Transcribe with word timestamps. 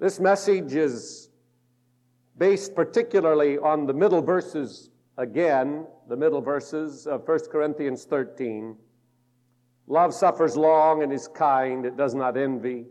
This 0.00 0.20
message 0.20 0.74
is 0.74 1.28
based 2.36 2.76
particularly 2.76 3.58
on 3.58 3.84
the 3.84 3.92
middle 3.92 4.22
verses 4.22 4.90
again, 5.16 5.88
the 6.08 6.16
middle 6.16 6.40
verses 6.40 7.08
of 7.08 7.26
1 7.26 7.38
Corinthians 7.50 8.04
13. 8.04 8.76
Love 9.88 10.14
suffers 10.14 10.56
long 10.56 11.02
and 11.02 11.12
is 11.12 11.26
kind, 11.26 11.84
it 11.84 11.96
does 11.96 12.14
not 12.14 12.36
envy, 12.36 12.86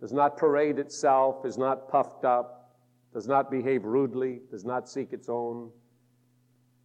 does 0.00 0.12
not 0.12 0.36
parade 0.36 0.80
itself, 0.80 1.46
is 1.46 1.56
not 1.56 1.88
puffed 1.88 2.24
up, 2.24 2.74
does 3.14 3.28
not 3.28 3.48
behave 3.48 3.84
rudely, 3.84 4.40
does 4.50 4.64
not 4.64 4.88
seek 4.88 5.12
its 5.12 5.28
own. 5.28 5.70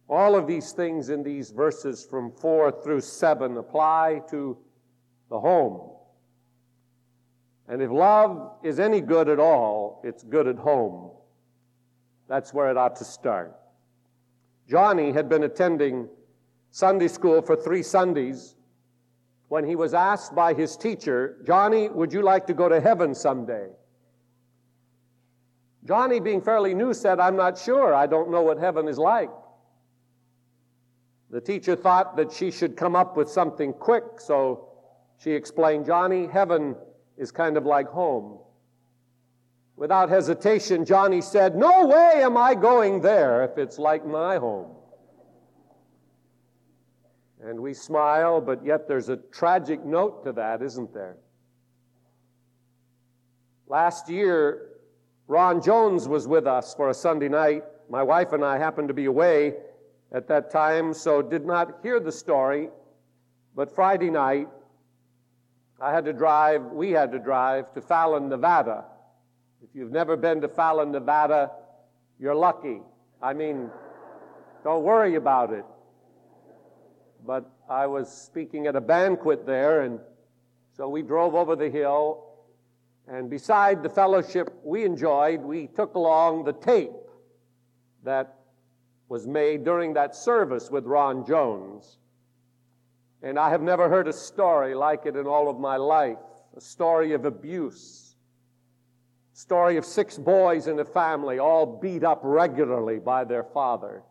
All 0.08 0.36
of 0.36 0.46
these 0.46 0.70
things 0.70 1.08
in 1.08 1.24
these 1.24 1.50
verses 1.50 2.06
from 2.08 2.30
4 2.30 2.82
through 2.84 3.00
7 3.00 3.56
apply 3.56 4.20
to 4.30 4.56
the 5.28 5.40
home. 5.40 5.96
And 7.72 7.80
if 7.80 7.90
love 7.90 8.50
is 8.62 8.78
any 8.78 9.00
good 9.00 9.30
at 9.30 9.40
all, 9.40 10.02
it's 10.04 10.22
good 10.22 10.46
at 10.46 10.58
home. 10.58 11.10
That's 12.28 12.52
where 12.52 12.70
it 12.70 12.76
ought 12.76 12.96
to 12.96 13.04
start. 13.04 13.56
Johnny 14.68 15.10
had 15.10 15.30
been 15.30 15.44
attending 15.44 16.06
Sunday 16.70 17.08
school 17.08 17.40
for 17.40 17.56
three 17.56 17.82
Sundays 17.82 18.56
when 19.48 19.64
he 19.64 19.74
was 19.74 19.94
asked 19.94 20.34
by 20.34 20.52
his 20.52 20.76
teacher, 20.76 21.38
Johnny, 21.46 21.88
would 21.88 22.12
you 22.12 22.20
like 22.20 22.46
to 22.48 22.52
go 22.52 22.68
to 22.68 22.78
heaven 22.78 23.14
someday? 23.14 23.68
Johnny, 25.86 26.20
being 26.20 26.42
fairly 26.42 26.74
new, 26.74 26.92
said, 26.92 27.20
I'm 27.20 27.36
not 27.36 27.56
sure. 27.56 27.94
I 27.94 28.06
don't 28.06 28.30
know 28.30 28.42
what 28.42 28.58
heaven 28.58 28.86
is 28.86 28.98
like. 28.98 29.30
The 31.30 31.40
teacher 31.40 31.74
thought 31.74 32.18
that 32.18 32.32
she 32.32 32.50
should 32.50 32.76
come 32.76 32.94
up 32.94 33.16
with 33.16 33.30
something 33.30 33.72
quick, 33.72 34.04
so 34.18 34.68
she 35.16 35.30
explained, 35.30 35.86
Johnny, 35.86 36.26
heaven 36.26 36.76
is 37.22 37.30
kind 37.30 37.56
of 37.56 37.64
like 37.64 37.88
home. 37.88 38.38
Without 39.76 40.10
hesitation, 40.10 40.84
Johnny 40.84 41.22
said, 41.22 41.56
No 41.56 41.86
way 41.86 42.22
am 42.22 42.36
I 42.36 42.54
going 42.54 43.00
there 43.00 43.44
if 43.44 43.56
it's 43.56 43.78
like 43.78 44.04
my 44.04 44.36
home. 44.36 44.74
And 47.42 47.60
we 47.60 47.74
smile, 47.74 48.40
but 48.40 48.64
yet 48.64 48.86
there's 48.86 49.08
a 49.08 49.16
tragic 49.16 49.84
note 49.84 50.24
to 50.24 50.32
that, 50.32 50.62
isn't 50.62 50.92
there? 50.92 51.16
Last 53.66 54.08
year, 54.10 54.68
Ron 55.26 55.62
Jones 55.62 56.06
was 56.06 56.28
with 56.28 56.46
us 56.46 56.74
for 56.74 56.90
a 56.90 56.94
Sunday 56.94 57.28
night. 57.28 57.64
My 57.88 58.02
wife 58.02 58.32
and 58.32 58.44
I 58.44 58.58
happened 58.58 58.88
to 58.88 58.94
be 58.94 59.06
away 59.06 59.54
at 60.12 60.28
that 60.28 60.50
time, 60.50 60.92
so 60.92 61.22
did 61.22 61.46
not 61.46 61.78
hear 61.82 61.98
the 61.98 62.12
story. 62.12 62.68
But 63.54 63.74
Friday 63.74 64.10
night, 64.10 64.48
I 65.82 65.92
had 65.92 66.04
to 66.04 66.12
drive, 66.12 66.66
we 66.66 66.92
had 66.92 67.10
to 67.10 67.18
drive 67.18 67.74
to 67.74 67.80
Fallon, 67.80 68.28
Nevada. 68.28 68.84
If 69.64 69.70
you've 69.74 69.90
never 69.90 70.16
been 70.16 70.40
to 70.42 70.48
Fallon, 70.48 70.92
Nevada, 70.92 71.50
you're 72.20 72.36
lucky. 72.36 72.80
I 73.20 73.32
mean, 73.32 73.68
don't 74.62 74.84
worry 74.84 75.16
about 75.16 75.52
it. 75.52 75.64
But 77.26 77.50
I 77.68 77.88
was 77.88 78.08
speaking 78.12 78.68
at 78.68 78.76
a 78.76 78.80
banquet 78.80 79.44
there, 79.44 79.80
and 79.80 79.98
so 80.76 80.88
we 80.88 81.02
drove 81.02 81.34
over 81.34 81.56
the 81.56 81.68
hill. 81.68 82.26
And 83.08 83.28
beside 83.28 83.82
the 83.82 83.88
fellowship 83.88 84.54
we 84.62 84.84
enjoyed, 84.84 85.40
we 85.40 85.66
took 85.66 85.96
along 85.96 86.44
the 86.44 86.52
tape 86.52 86.92
that 88.04 88.36
was 89.08 89.26
made 89.26 89.64
during 89.64 89.94
that 89.94 90.14
service 90.14 90.70
with 90.70 90.86
Ron 90.86 91.26
Jones. 91.26 91.98
And 93.22 93.38
I 93.38 93.50
have 93.50 93.62
never 93.62 93.88
heard 93.88 94.08
a 94.08 94.12
story 94.12 94.74
like 94.74 95.06
it 95.06 95.16
in 95.16 95.26
all 95.26 95.48
of 95.48 95.58
my 95.58 95.76
life 95.76 96.18
a 96.56 96.60
story 96.60 97.12
of 97.14 97.24
abuse, 97.24 98.14
story 99.32 99.76
of 99.78 99.84
six 99.86 100.18
boys 100.18 100.66
in 100.66 100.78
a 100.80 100.84
family 100.84 101.38
all 101.38 101.64
beat 101.64 102.04
up 102.04 102.20
regularly 102.22 102.98
by 102.98 103.24
their 103.24 103.42
father. 103.42 104.02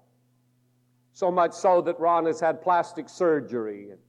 So 1.14 1.30
much 1.30 1.54
so 1.54 1.82
that 1.82 2.00
Ron 2.00 2.26
has 2.26 2.40
had 2.40 2.62
plastic 2.62 3.10
surgery 3.10 3.92
and 3.92 4.00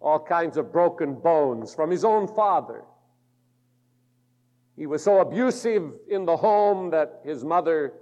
all 0.00 0.18
kinds 0.18 0.56
of 0.56 0.72
broken 0.72 1.14
bones 1.14 1.74
from 1.74 1.90
his 1.90 2.04
own 2.04 2.26
father. 2.26 2.84
He 4.76 4.86
was 4.86 5.02
so 5.02 5.20
abusive 5.20 5.92
in 6.08 6.24
the 6.24 6.36
home 6.36 6.90
that 6.90 7.20
his 7.24 7.44
mother 7.44 7.94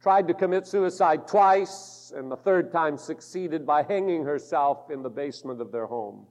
tried 0.00 0.28
to 0.28 0.34
commit 0.34 0.66
suicide 0.66 1.26
twice, 1.26 1.99
and 2.12 2.30
the 2.30 2.36
third 2.36 2.72
time 2.72 2.96
succeeded 2.96 3.66
by 3.66 3.82
hanging 3.82 4.24
herself 4.24 4.90
in 4.90 5.02
the 5.02 5.10
basement 5.10 5.60
of 5.60 5.72
their 5.72 5.86
home, 5.86 6.26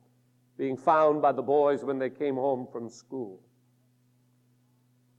being 0.58 0.78
found 0.78 1.22
by 1.22 1.32
the 1.32 1.42
boys 1.42 1.84
when 1.84 2.00
they 2.00 2.10
came 2.10 2.36
home 2.36 2.68
from 2.72 2.90
school. 2.90 3.40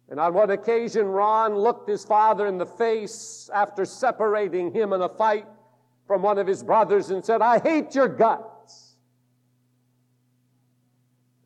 And 0.09 0.19
on 0.19 0.35
one 0.35 0.51
occasion, 0.51 1.07
Ron 1.07 1.55
looked 1.55 1.89
his 1.89 2.05
father 2.05 2.47
in 2.49 2.59
the 2.59 2.67
face 2.67 3.49
after 3.55 3.85
separating 3.85 4.73
him 4.73 4.93
in 4.93 5.01
a 5.03 5.09
fight 5.09 5.47
from 6.07 6.23
one 6.23 6.39
of 6.39 6.47
his 6.49 6.65
brothers 6.65 7.11
and 7.11 7.25
said, 7.25 7.41
I 7.41 7.61
hate 7.61 7.95
your 7.95 8.09
guts. 8.09 8.97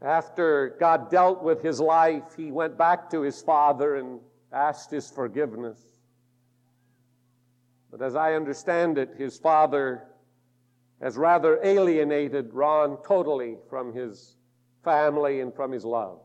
After 0.00 0.76
God 0.80 1.10
dealt 1.10 1.42
with 1.42 1.62
his 1.62 1.80
life, 1.80 2.34
he 2.36 2.50
went 2.50 2.76
back 2.76 3.10
to 3.10 3.20
his 3.20 3.42
father 3.42 3.96
and 3.96 4.20
asked 4.52 4.90
his 4.90 5.10
forgiveness. 5.10 5.93
But 7.96 8.04
as 8.04 8.16
I 8.16 8.34
understand 8.34 8.98
it, 8.98 9.14
his 9.16 9.38
father 9.38 10.02
has 11.00 11.16
rather 11.16 11.60
alienated 11.62 12.52
Ron 12.52 12.98
totally 13.06 13.56
from 13.70 13.94
his 13.94 14.34
family 14.82 15.42
and 15.42 15.54
from 15.54 15.70
his 15.70 15.84
love, 15.84 16.18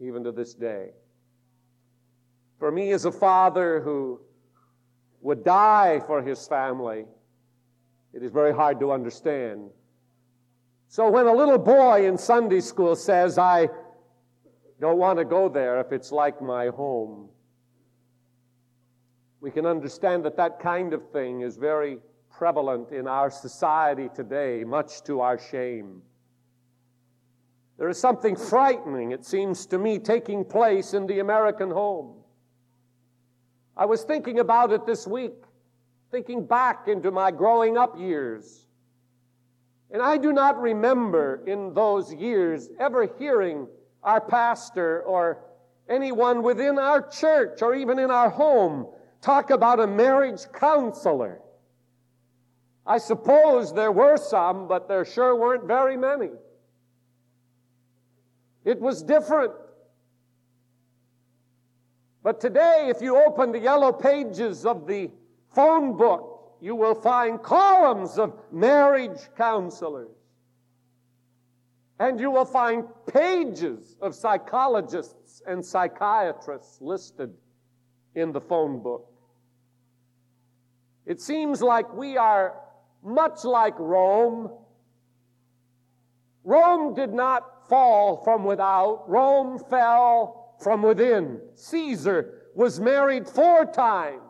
even 0.00 0.22
to 0.24 0.32
this 0.32 0.52
day. 0.52 0.90
For 2.58 2.70
me, 2.70 2.90
as 2.92 3.06
a 3.06 3.10
father 3.10 3.80
who 3.80 4.20
would 5.22 5.44
die 5.44 6.02
for 6.06 6.20
his 6.20 6.46
family, 6.46 7.06
it 8.12 8.22
is 8.22 8.30
very 8.30 8.52
hard 8.52 8.80
to 8.80 8.92
understand. 8.92 9.70
So 10.88 11.08
when 11.08 11.26
a 11.26 11.32
little 11.32 11.56
boy 11.56 12.06
in 12.06 12.18
Sunday 12.18 12.60
school 12.60 12.96
says, 12.96 13.38
I 13.38 13.70
don't 14.78 14.98
want 14.98 15.20
to 15.20 15.24
go 15.24 15.48
there 15.48 15.80
if 15.80 15.90
it's 15.90 16.12
like 16.12 16.42
my 16.42 16.66
home, 16.66 17.30
we 19.40 19.50
can 19.50 19.66
understand 19.66 20.24
that 20.24 20.36
that 20.36 20.60
kind 20.60 20.92
of 20.92 21.10
thing 21.10 21.40
is 21.40 21.56
very 21.56 21.98
prevalent 22.30 22.90
in 22.90 23.08
our 23.08 23.30
society 23.30 24.08
today, 24.14 24.64
much 24.64 25.02
to 25.04 25.20
our 25.20 25.38
shame. 25.38 26.02
There 27.78 27.88
is 27.88 27.98
something 27.98 28.36
frightening, 28.36 29.12
it 29.12 29.24
seems 29.24 29.64
to 29.66 29.78
me, 29.78 29.98
taking 29.98 30.44
place 30.44 30.92
in 30.92 31.06
the 31.06 31.20
American 31.20 31.70
home. 31.70 32.16
I 33.76 33.86
was 33.86 34.04
thinking 34.04 34.40
about 34.40 34.72
it 34.72 34.84
this 34.84 35.06
week, 35.06 35.32
thinking 36.10 36.44
back 36.44 36.88
into 36.88 37.10
my 37.10 37.30
growing 37.30 37.78
up 37.78 37.98
years. 37.98 38.66
And 39.90 40.02
I 40.02 40.18
do 40.18 40.32
not 40.32 40.60
remember 40.60 41.42
in 41.46 41.72
those 41.72 42.12
years 42.12 42.68
ever 42.78 43.08
hearing 43.18 43.66
our 44.02 44.20
pastor 44.20 45.02
or 45.02 45.38
anyone 45.88 46.42
within 46.42 46.78
our 46.78 47.08
church 47.08 47.62
or 47.62 47.74
even 47.74 47.98
in 47.98 48.10
our 48.10 48.28
home 48.28 48.86
Talk 49.20 49.50
about 49.50 49.80
a 49.80 49.86
marriage 49.86 50.40
counselor. 50.52 51.40
I 52.86 52.98
suppose 52.98 53.74
there 53.74 53.92
were 53.92 54.16
some, 54.16 54.66
but 54.66 54.88
there 54.88 55.04
sure 55.04 55.36
weren't 55.36 55.64
very 55.64 55.96
many. 55.96 56.30
It 58.64 58.80
was 58.80 59.02
different. 59.02 59.52
But 62.22 62.40
today, 62.40 62.88
if 62.88 63.00
you 63.00 63.16
open 63.16 63.52
the 63.52 63.58
yellow 63.58 63.92
pages 63.92 64.66
of 64.66 64.86
the 64.86 65.10
phone 65.54 65.96
book, 65.96 66.56
you 66.60 66.74
will 66.74 66.94
find 66.94 67.42
columns 67.42 68.18
of 68.18 68.34
marriage 68.52 69.20
counselors. 69.36 70.10
And 71.98 72.18
you 72.18 72.30
will 72.30 72.44
find 72.44 72.84
pages 73.06 73.96
of 74.00 74.14
psychologists 74.14 75.42
and 75.46 75.64
psychiatrists 75.64 76.80
listed 76.80 77.32
in 78.14 78.32
the 78.32 78.40
phone 78.40 78.82
book. 78.82 79.09
It 81.10 81.20
seems 81.20 81.60
like 81.60 81.92
we 81.92 82.16
are 82.16 82.54
much 83.02 83.42
like 83.42 83.74
Rome. 83.80 84.48
Rome 86.44 86.94
did 86.94 87.12
not 87.12 87.68
fall 87.68 88.18
from 88.22 88.44
without, 88.44 89.10
Rome 89.10 89.58
fell 89.58 90.54
from 90.62 90.82
within. 90.82 91.40
Caesar 91.56 92.42
was 92.54 92.78
married 92.78 93.28
four 93.28 93.64
times, 93.66 94.22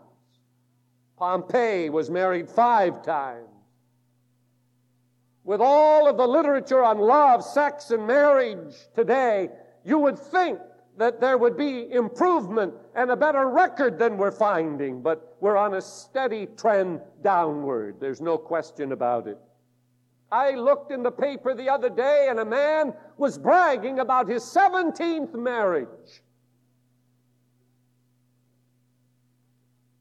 Pompey 1.18 1.90
was 1.90 2.08
married 2.08 2.48
five 2.48 3.02
times. 3.02 3.50
With 5.44 5.60
all 5.60 6.08
of 6.08 6.16
the 6.16 6.26
literature 6.26 6.82
on 6.82 6.96
love, 6.96 7.44
sex, 7.44 7.90
and 7.90 8.06
marriage 8.06 8.74
today, 8.94 9.50
you 9.84 9.98
would 9.98 10.18
think 10.18 10.58
that 10.96 11.20
there 11.20 11.38
would 11.38 11.56
be 11.56 11.90
improvement 11.90 12.74
and 12.94 13.10
a 13.10 13.16
better 13.16 13.48
record 13.48 13.98
than 13.98 14.18
we're 14.18 14.30
finding, 14.30 15.00
but 15.02 15.36
we're 15.40 15.56
on 15.56 15.74
a 15.74 15.80
steady 15.80 16.46
trend 16.56 17.00
downward. 17.22 17.96
There's 18.00 18.20
no 18.20 18.36
question 18.36 18.92
about 18.92 19.26
it. 19.26 19.38
I 20.32 20.52
looked 20.52 20.92
in 20.92 21.02
the 21.02 21.10
paper 21.10 21.54
the 21.54 21.68
other 21.68 21.90
day 21.90 22.28
and 22.30 22.38
a 22.38 22.44
man 22.44 22.92
was 23.16 23.38
bragging 23.38 23.98
about 23.98 24.28
his 24.28 24.42
17th 24.44 25.34
marriage. 25.34 26.22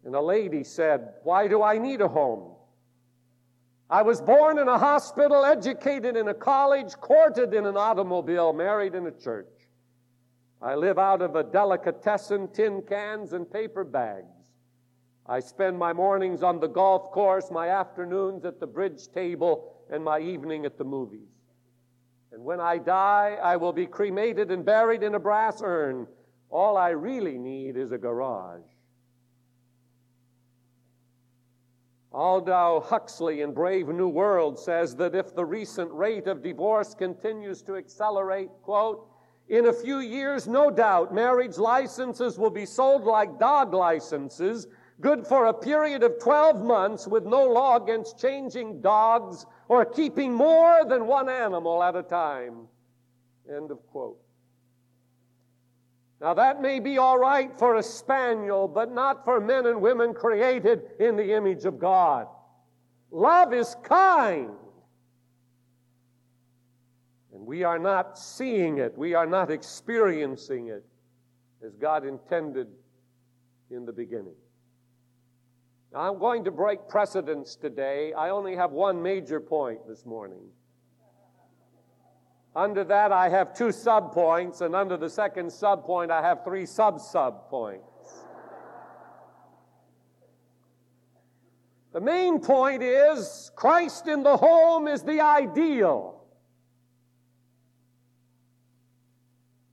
And 0.05 0.15
a 0.15 0.21
lady 0.21 0.63
said, 0.63 1.13
Why 1.23 1.47
do 1.47 1.63
I 1.63 1.77
need 1.77 2.01
a 2.01 2.07
home? 2.07 2.55
I 3.89 4.03
was 4.03 4.21
born 4.21 4.59
in 4.59 4.67
a 4.67 4.77
hospital, 4.77 5.43
educated 5.43 6.15
in 6.15 6.27
a 6.27 6.33
college, 6.33 6.93
courted 6.95 7.55
in 7.55 7.65
an 7.65 7.75
automobile, 7.75 8.53
married 8.53 8.93
in 8.93 9.07
a 9.07 9.11
church. 9.11 9.47
I 10.61 10.75
live 10.75 10.99
out 10.99 11.21
of 11.21 11.35
a 11.35 11.43
delicatessen, 11.43 12.49
tin 12.49 12.81
cans, 12.81 13.33
and 13.33 13.49
paper 13.49 13.83
bags. 13.83 14.51
I 15.25 15.39
spend 15.39 15.77
my 15.77 15.93
mornings 15.93 16.43
on 16.43 16.59
the 16.59 16.67
golf 16.67 17.11
course, 17.11 17.49
my 17.51 17.69
afternoons 17.69 18.45
at 18.45 18.59
the 18.59 18.67
bridge 18.67 19.07
table, 19.13 19.75
and 19.89 20.03
my 20.03 20.19
evening 20.19 20.65
at 20.65 20.77
the 20.77 20.83
movies. 20.83 21.29
And 22.31 22.43
when 22.43 22.59
I 22.59 22.77
die, 22.77 23.37
I 23.41 23.55
will 23.55 23.73
be 23.73 23.85
cremated 23.85 24.51
and 24.51 24.65
buried 24.65 25.03
in 25.03 25.15
a 25.15 25.19
brass 25.19 25.61
urn. 25.63 26.07
All 26.49 26.77
I 26.77 26.89
really 26.89 27.37
need 27.37 27.77
is 27.77 27.91
a 27.91 27.97
garage. 27.97 28.61
Aldous 32.11 32.87
Huxley 32.87 33.41
in 33.41 33.53
Brave 33.53 33.87
New 33.87 34.09
World 34.09 34.59
says 34.59 34.95
that 34.95 35.13
if 35.13 35.35
the 35.35 35.45
recent 35.45 35.91
rate 35.91 36.27
of 36.27 36.41
divorce 36.41 36.95
continues 36.95 37.61
to 37.63 37.75
accelerate, 37.75 38.49
quote, 38.63 39.07
in 39.49 39.65
a 39.65 39.73
few 39.73 39.99
years, 39.99 40.47
no 40.47 40.69
doubt, 40.69 41.13
marriage 41.13 41.57
licenses 41.57 42.37
will 42.37 42.51
be 42.51 42.67
sold 42.67 43.03
like 43.03 43.39
dog 43.39 43.73
licenses, 43.73 44.67
good 45.01 45.25
for 45.25 45.47
a 45.47 45.53
period 45.53 46.03
of 46.03 46.19
12 46.19 46.63
months 46.63 47.07
with 47.07 47.25
no 47.25 47.45
law 47.45 47.77
against 47.77 48.19
changing 48.19 48.79
dogs 48.81 49.47
or 49.67 49.85
keeping 49.85 50.31
more 50.31 50.85
than 50.85 51.07
one 51.07 51.29
animal 51.29 51.81
at 51.81 51.95
a 51.95 52.03
time. 52.03 52.67
End 53.51 53.71
of 53.71 53.79
quote. 53.87 54.19
Now, 56.21 56.35
that 56.35 56.61
may 56.61 56.79
be 56.79 56.99
all 56.99 57.17
right 57.17 57.57
for 57.57 57.77
a 57.77 57.83
spaniel, 57.83 58.67
but 58.67 58.91
not 58.91 59.23
for 59.25 59.39
men 59.39 59.65
and 59.65 59.81
women 59.81 60.13
created 60.13 60.81
in 60.99 61.15
the 61.15 61.33
image 61.33 61.65
of 61.65 61.79
God. 61.79 62.27
Love 63.09 63.53
is 63.53 63.75
kind. 63.83 64.51
And 67.39 67.47
we 67.47 67.63
are 67.63 67.79
not 67.79 68.19
seeing 68.19 68.79
it, 68.79 68.97
we 68.97 69.13
are 69.13 69.25
not 69.25 69.49
experiencing 69.49 70.67
it 70.67 70.83
as 71.65 71.73
God 71.77 72.05
intended 72.05 72.67
in 73.71 73.85
the 73.85 73.93
beginning. 73.93 74.35
Now, 75.93 76.11
I'm 76.11 76.19
going 76.19 76.43
to 76.43 76.51
break 76.51 76.89
precedence 76.89 77.55
today. 77.55 78.11
I 78.11 78.29
only 78.29 78.57
have 78.57 78.71
one 78.71 79.01
major 79.01 79.39
point 79.39 79.79
this 79.87 80.05
morning. 80.05 80.41
Under 82.57 82.83
that, 82.83 83.13
I 83.13 83.29
have 83.29 83.53
two 83.53 83.69
subpoints, 83.69 84.59
and 84.59 84.75
under 84.75 84.97
the 84.97 85.09
second 85.09 85.47
subpoint, 85.47 86.11
I 86.11 86.21
have 86.21 86.43
three 86.43 86.65
sub 86.65 86.97
subpoints. 86.97 87.79
The 91.93 92.01
main 92.01 92.39
point 92.39 92.83
is 92.83 93.49
Christ 93.55 94.07
in 94.07 94.23
the 94.23 94.35
home 94.35 94.89
is 94.89 95.03
the 95.03 95.21
ideal. 95.21 96.18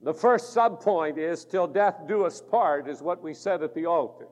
The 0.06 0.14
first 0.14 0.54
subpoint 0.54 1.18
is 1.18 1.44
till 1.44 1.66
death 1.66 2.06
do 2.06 2.24
us 2.24 2.40
part, 2.40 2.88
is 2.88 3.02
what 3.02 3.24
we 3.24 3.34
said 3.34 3.64
at 3.64 3.74
the 3.74 3.86
altar. 3.86 4.28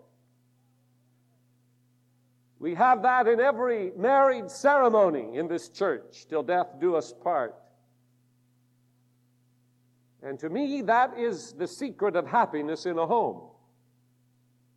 We 2.61 2.77
have 2.77 3.03
that 3.03 3.27
in 3.27 3.41
every 3.41 3.91
marriage 3.97 4.51
ceremony 4.51 5.37
in 5.37 5.49
this 5.49 5.69
church, 5.69 6.27
till 6.29 6.45
death 6.45 6.69
do 6.81 6.95
us 6.95 7.13
part. 7.13 7.57
And 10.23 10.39
to 10.39 10.49
me, 10.49 10.81
that 10.83 11.19
is 11.19 11.55
the 11.55 11.67
secret 11.67 12.15
of 12.15 12.25
happiness 12.25 12.87
in 12.87 12.97
a 12.97 13.05
home. 13.05 13.43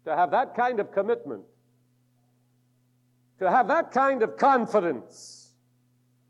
To 0.06 0.16
have 0.16 0.32
that 0.32 0.56
kind 0.56 0.80
of 0.80 0.92
commitment, 0.92 1.44
to 3.38 3.52
have 3.52 3.68
that 3.68 3.92
kind 3.92 4.24
of 4.24 4.36
confidence 4.36 5.54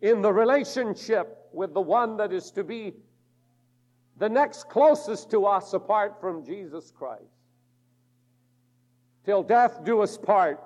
in 0.01 0.21
the 0.21 0.33
relationship 0.33 1.37
with 1.53 1.73
the 1.73 1.79
one 1.79 2.17
that 2.17 2.33
is 2.33 2.51
to 2.51 2.65
be 2.65 2.95
the 4.17 4.29
next 4.29 4.69
closest 4.69 5.29
to 5.31 5.45
us 5.45 5.73
apart 5.73 6.19
from 6.19 6.45
Jesus 6.45 6.91
Christ. 6.91 7.23
Till 9.25 9.43
death 9.43 9.83
do 9.83 10.01
us 10.01 10.17
part. 10.17 10.63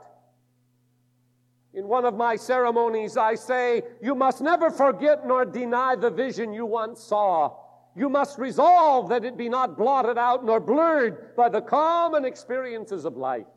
In 1.73 1.87
one 1.87 2.05
of 2.05 2.15
my 2.15 2.35
ceremonies, 2.35 3.17
I 3.17 3.35
say, 3.35 3.81
You 4.01 4.13
must 4.13 4.41
never 4.41 4.69
forget 4.69 5.25
nor 5.25 5.45
deny 5.45 5.95
the 5.95 6.09
vision 6.09 6.53
you 6.53 6.65
once 6.65 7.01
saw 7.01 7.55
you 7.95 8.09
must 8.09 8.39
resolve 8.39 9.09
that 9.09 9.25
it 9.25 9.37
be 9.37 9.49
not 9.49 9.77
blotted 9.77 10.17
out 10.17 10.45
nor 10.45 10.59
blurred 10.59 11.35
by 11.35 11.49
the 11.49 11.61
common 11.61 12.23
experiences 12.23 13.05
of 13.05 13.17
life. 13.17 13.47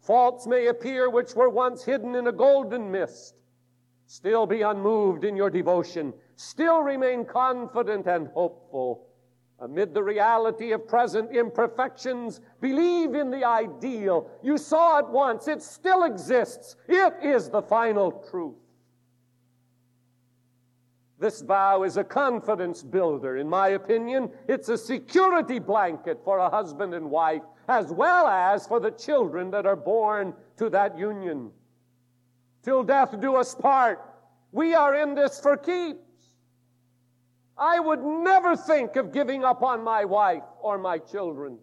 Faults 0.00 0.46
may 0.46 0.66
appear 0.66 1.08
which 1.08 1.34
were 1.34 1.48
once 1.48 1.84
hidden 1.84 2.14
in 2.14 2.26
a 2.26 2.32
golden 2.32 2.90
mist. 2.90 3.34
Still 4.06 4.46
be 4.46 4.62
unmoved 4.62 5.24
in 5.24 5.36
your 5.36 5.50
devotion. 5.50 6.12
Still 6.36 6.80
remain 6.80 7.24
confident 7.24 8.06
and 8.06 8.28
hopeful. 8.28 9.06
Amid 9.60 9.94
the 9.94 10.02
reality 10.02 10.72
of 10.72 10.88
present 10.88 11.34
imperfections, 11.34 12.40
believe 12.60 13.14
in 13.14 13.30
the 13.30 13.44
ideal. 13.44 14.28
You 14.42 14.58
saw 14.58 14.98
it 14.98 15.08
once, 15.08 15.46
it 15.46 15.62
still 15.62 16.04
exists. 16.04 16.76
It 16.88 17.14
is 17.22 17.48
the 17.48 17.62
final 17.62 18.10
truth. 18.30 18.56
This 21.20 21.40
vow 21.40 21.84
is 21.84 21.96
a 21.96 22.04
confidence 22.04 22.82
builder, 22.82 23.36
in 23.36 23.48
my 23.48 23.68
opinion. 23.68 24.30
It's 24.48 24.68
a 24.68 24.76
security 24.76 25.60
blanket 25.60 26.20
for 26.24 26.38
a 26.38 26.50
husband 26.50 26.92
and 26.92 27.08
wife, 27.08 27.42
as 27.68 27.92
well 27.92 28.26
as 28.26 28.66
for 28.66 28.80
the 28.80 28.90
children 28.90 29.50
that 29.52 29.64
are 29.64 29.76
born 29.76 30.34
to 30.58 30.68
that 30.70 30.98
union. 30.98 31.50
Till 32.62 32.82
death 32.82 33.18
do 33.20 33.36
us 33.36 33.54
part. 33.54 34.00
We 34.52 34.74
are 34.74 34.96
in 34.96 35.14
this 35.14 35.40
for 35.40 35.56
keeps. 35.56 36.00
I 37.56 37.78
would 37.80 38.02
never 38.02 38.56
think 38.56 38.96
of 38.96 39.12
giving 39.12 39.44
up 39.44 39.62
on 39.62 39.84
my 39.84 40.04
wife 40.04 40.42
or 40.60 40.78
my 40.78 40.98
children. 40.98 41.58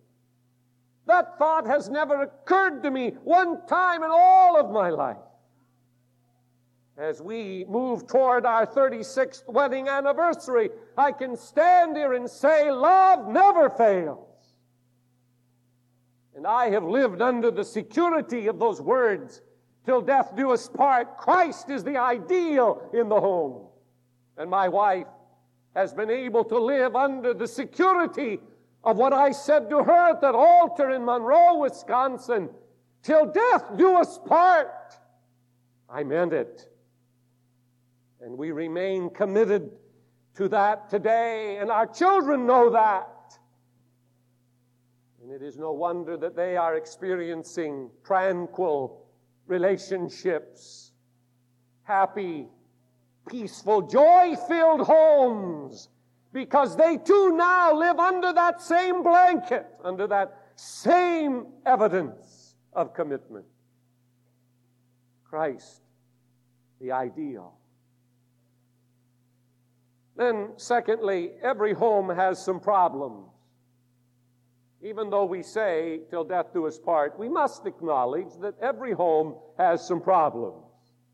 That 1.08 1.38
thought 1.38 1.68
has 1.68 1.90
never 1.90 2.24
occurred 2.24 2.84
to 2.84 2.92
me 2.92 3.12
one 3.24 3.66
time 3.68 4.04
in 4.04 4.10
all 4.12 4.60
of 4.60 4.72
my 4.72 4.90
life 4.90 5.18
as 7.02 7.20
we 7.20 7.66
move 7.68 8.06
toward 8.06 8.46
our 8.46 8.66
36th 8.66 9.48
wedding 9.48 9.88
anniversary, 9.88 10.70
I 10.96 11.12
can 11.12 11.36
stand 11.36 11.98
here 11.98 12.14
and 12.14 12.30
say, 12.30 12.72
Love 12.72 13.28
never 13.28 13.70
fails. 13.70 14.28
And 16.36 16.46
I 16.46 16.70
have 16.70 16.84
lived 16.84 17.22
under 17.22 17.50
the 17.50 17.64
security 17.64 18.48
of 18.48 18.60
those 18.60 18.82
words 18.82 19.42
till 19.86 20.02
death 20.02 20.34
do 20.36 20.52
us 20.52 20.70
part. 20.70 21.18
Christ 21.18 21.70
is 21.70 21.84
the 21.84 21.98
ideal 21.98 22.90
in 22.94 23.10
the 23.10 23.20
home. 23.20 23.68
And 24.38 24.50
my 24.50 24.68
wife 24.68 25.08
has 25.76 25.94
been 25.94 26.10
able 26.10 26.44
to 26.46 26.58
live 26.58 26.96
under 26.96 27.34
the 27.34 27.48
security 27.48 28.40
of 28.84 28.98
what 28.98 29.14
I 29.14 29.32
said 29.32 29.70
to 29.70 29.84
her 29.84 30.10
at 30.10 30.22
that 30.22 30.36
altar 30.36 30.90
in 30.92 31.06
Monroe, 31.06 31.60
Wisconsin. 31.60 32.50
Till 33.04 33.26
death 33.26 33.78
do 33.78 33.96
us 33.96 34.20
part. 34.26 34.98
I 35.90 36.04
meant 36.04 36.34
it. 36.34 36.68
And 38.22 38.38
we 38.38 38.52
remain 38.52 39.10
committed 39.10 39.72
to 40.36 40.48
that 40.50 40.90
today, 40.90 41.58
and 41.58 41.70
our 41.70 41.88
children 41.88 42.46
know 42.46 42.70
that. 42.72 43.38
And 45.22 45.32
it 45.32 45.42
is 45.42 45.58
no 45.58 45.72
wonder 45.72 46.18
that 46.18 46.36
they 46.36 46.56
are 46.58 46.76
experiencing 46.76 47.90
tranquil 48.04 49.06
relationships, 49.48 50.92
happy, 51.84 52.48
peaceful, 53.30 53.82
joy 53.82 54.36
filled 54.48 54.82
homes, 54.82 55.90
because 56.34 56.76
they 56.76 56.98
too 56.98 57.36
now 57.36 57.74
live 57.74 58.00
under 58.00 58.34
that 58.34 58.62
same 58.62 59.04
blanket, 59.04 59.66
under 59.84 60.08
that 60.08 60.38
same 60.56 61.46
evidence 61.66 62.56
of 62.74 62.94
commitment. 62.94 63.46
Christ, 65.24 65.82
the 66.80 66.92
ideal. 66.92 67.54
Then, 70.16 70.50
secondly, 70.58 71.32
every 71.42 71.74
home 71.74 72.10
has 72.10 72.44
some 72.44 72.60
problems. 72.60 73.28
Even 74.84 75.10
though 75.10 75.26
we 75.26 75.44
say, 75.44 76.02
till 76.10 76.24
death 76.24 76.54
do 76.54 76.66
us 76.66 76.78
part, 76.80 77.18
we 77.18 77.30
must 77.30 77.66
acknowledge 77.66 78.34
that 78.42 78.56
every 78.62 78.94
home 78.94 79.36
has 79.58 79.88
some 79.88 80.02
problems, 80.02 80.66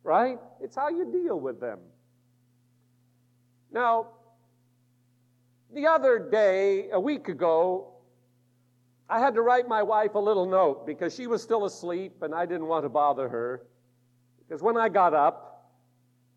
right? 0.04 0.40
It's 0.62 0.76
how 0.76 0.90
you 0.90 1.12
deal 1.12 1.40
with 1.40 1.60
them. 1.60 1.80
Now, 3.72 4.08
the 5.74 5.88
other 5.88 6.20
day, 6.20 6.90
a 6.92 7.00
week 7.00 7.28
ago, 7.28 7.94
I 9.10 9.20
had 9.20 9.36
to 9.36 9.42
write 9.42 9.68
my 9.68 9.84
wife 9.84 10.16
a 10.16 10.20
little 10.20 10.46
note 10.46 10.86
because 10.86 11.16
she 11.16 11.28
was 11.28 11.42
still 11.42 11.66
asleep 11.66 12.22
and 12.22 12.34
I 12.34 12.46
didn't 12.46 12.68
want 12.68 12.86
to 12.86 12.90
bother 12.90 13.30
her. 13.30 13.66
Because 14.40 14.62
when 14.62 14.78
I 14.78 14.90
got 14.90 15.14
up 15.14 15.72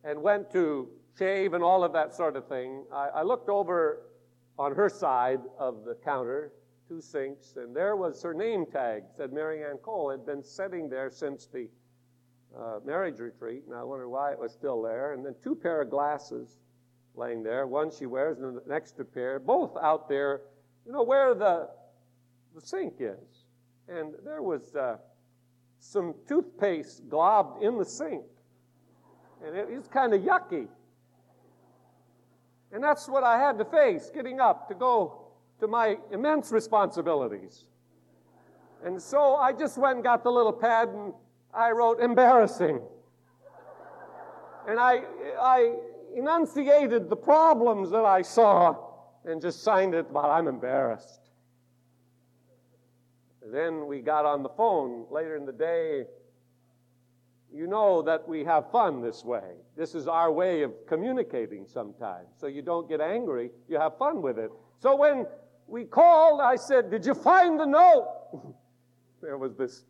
and 0.04 0.22
went 0.22 0.50
to 0.52 0.88
shave 1.18 1.54
and 1.54 1.62
all 1.62 1.84
of 1.84 1.92
that 1.92 2.14
sort 2.14 2.36
of 2.36 2.48
thing, 2.48 2.84
I, 2.92 3.08
I 3.08 3.22
looked 3.22 3.48
over 3.48 4.02
on 4.58 4.74
her 4.74 4.88
side 4.88 5.40
of 5.58 5.84
the 5.84 5.94
counter 6.04 6.52
two 6.90 7.00
sinks, 7.00 7.54
and 7.56 7.74
there 7.74 7.94
was 7.94 8.20
her 8.20 8.34
name 8.34 8.66
tag, 8.66 9.04
said 9.16 9.32
Mary 9.32 9.64
Ann 9.64 9.78
Cole, 9.78 10.10
had 10.10 10.26
been 10.26 10.42
sitting 10.42 10.88
there 10.88 11.08
since 11.08 11.46
the 11.46 11.68
uh, 12.58 12.80
marriage 12.84 13.20
retreat, 13.20 13.62
and 13.68 13.76
I 13.76 13.84
wondered 13.84 14.08
why 14.08 14.32
it 14.32 14.38
was 14.38 14.52
still 14.52 14.82
there. 14.82 15.12
And 15.14 15.24
then 15.24 15.36
two 15.40 15.54
pair 15.54 15.82
of 15.82 15.88
glasses 15.90 16.58
laying 17.14 17.42
there. 17.42 17.66
One 17.66 17.90
she 17.90 18.06
wears, 18.06 18.38
and 18.38 18.56
an 18.56 18.72
extra 18.72 19.04
pair, 19.04 19.38
both 19.38 19.76
out 19.82 20.08
there, 20.08 20.42
you 20.86 20.92
know, 20.92 21.02
where 21.02 21.34
the, 21.34 21.68
the 22.54 22.60
sink 22.60 22.94
is. 22.98 23.44
And 23.88 24.14
there 24.24 24.42
was 24.42 24.74
uh, 24.74 24.96
some 25.78 26.14
toothpaste 26.28 27.08
globbed 27.08 27.62
in 27.62 27.78
the 27.78 27.84
sink. 27.84 28.24
And 29.44 29.56
it 29.56 29.68
was 29.70 29.88
kind 29.88 30.12
of 30.14 30.20
yucky. 30.20 30.68
And 32.72 32.84
that's 32.84 33.08
what 33.08 33.24
I 33.24 33.38
had 33.38 33.58
to 33.58 33.64
face 33.64 34.10
getting 34.14 34.38
up 34.38 34.68
to 34.68 34.74
go 34.74 35.26
to 35.58 35.66
my 35.66 35.96
immense 36.12 36.52
responsibilities. 36.52 37.64
And 38.84 39.00
so 39.00 39.34
I 39.34 39.52
just 39.52 39.76
went 39.76 39.96
and 39.96 40.04
got 40.04 40.22
the 40.22 40.30
little 40.30 40.52
pad 40.52 40.88
and 40.88 41.12
I 41.52 41.70
wrote 41.72 42.00
embarrassing. 42.00 42.80
And 44.68 44.78
I, 44.78 45.02
I 45.40 45.74
enunciated 46.16 47.08
the 47.08 47.16
problems 47.16 47.90
that 47.90 48.04
I 48.04 48.22
saw 48.22 48.76
and 49.24 49.40
just 49.40 49.62
signed 49.62 49.94
it, 49.94 50.12
but 50.12 50.24
I'm 50.24 50.48
embarrassed. 50.48 51.20
Then 53.52 53.86
we 53.86 54.00
got 54.00 54.24
on 54.24 54.42
the 54.42 54.48
phone 54.50 55.06
later 55.10 55.36
in 55.36 55.44
the 55.44 55.52
day. 55.52 56.04
You 57.52 57.66
know 57.66 58.00
that 58.02 58.28
we 58.28 58.44
have 58.44 58.70
fun 58.70 59.02
this 59.02 59.24
way. 59.24 59.54
This 59.76 59.94
is 59.94 60.06
our 60.06 60.30
way 60.30 60.62
of 60.62 60.72
communicating 60.86 61.66
sometimes. 61.66 62.28
So 62.38 62.46
you 62.46 62.62
don't 62.62 62.88
get 62.88 63.00
angry, 63.00 63.50
you 63.68 63.78
have 63.78 63.98
fun 63.98 64.22
with 64.22 64.38
it. 64.38 64.50
So 64.78 64.94
when 64.94 65.26
we 65.66 65.84
called, 65.84 66.40
I 66.40 66.56
said, 66.56 66.90
Did 66.90 67.04
you 67.04 67.14
find 67.14 67.58
the 67.58 67.66
note? 67.66 68.54
there 69.22 69.36
was 69.36 69.56
this 69.56 69.84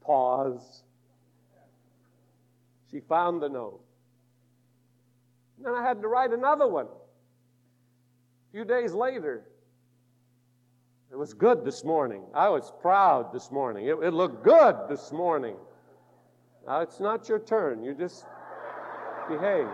pause. 0.00 0.82
She 2.90 3.00
found 3.00 3.42
the 3.42 3.48
note. 3.48 3.83
Then 5.58 5.74
I 5.74 5.82
had 5.82 6.02
to 6.02 6.08
write 6.08 6.32
another 6.32 6.66
one. 6.66 6.86
A 6.86 8.52
few 8.52 8.64
days 8.64 8.92
later, 8.92 9.44
it 11.10 11.16
was 11.16 11.32
good 11.32 11.64
this 11.64 11.84
morning. 11.84 12.24
I 12.34 12.48
was 12.48 12.72
proud 12.80 13.32
this 13.32 13.50
morning. 13.50 13.86
It, 13.86 13.96
it 14.02 14.12
looked 14.12 14.44
good 14.44 14.76
this 14.88 15.12
morning. 15.12 15.56
Now, 16.66 16.80
it's 16.80 16.98
not 16.98 17.28
your 17.28 17.38
turn. 17.38 17.82
You 17.84 17.94
just 17.94 18.24
behave. 19.28 19.68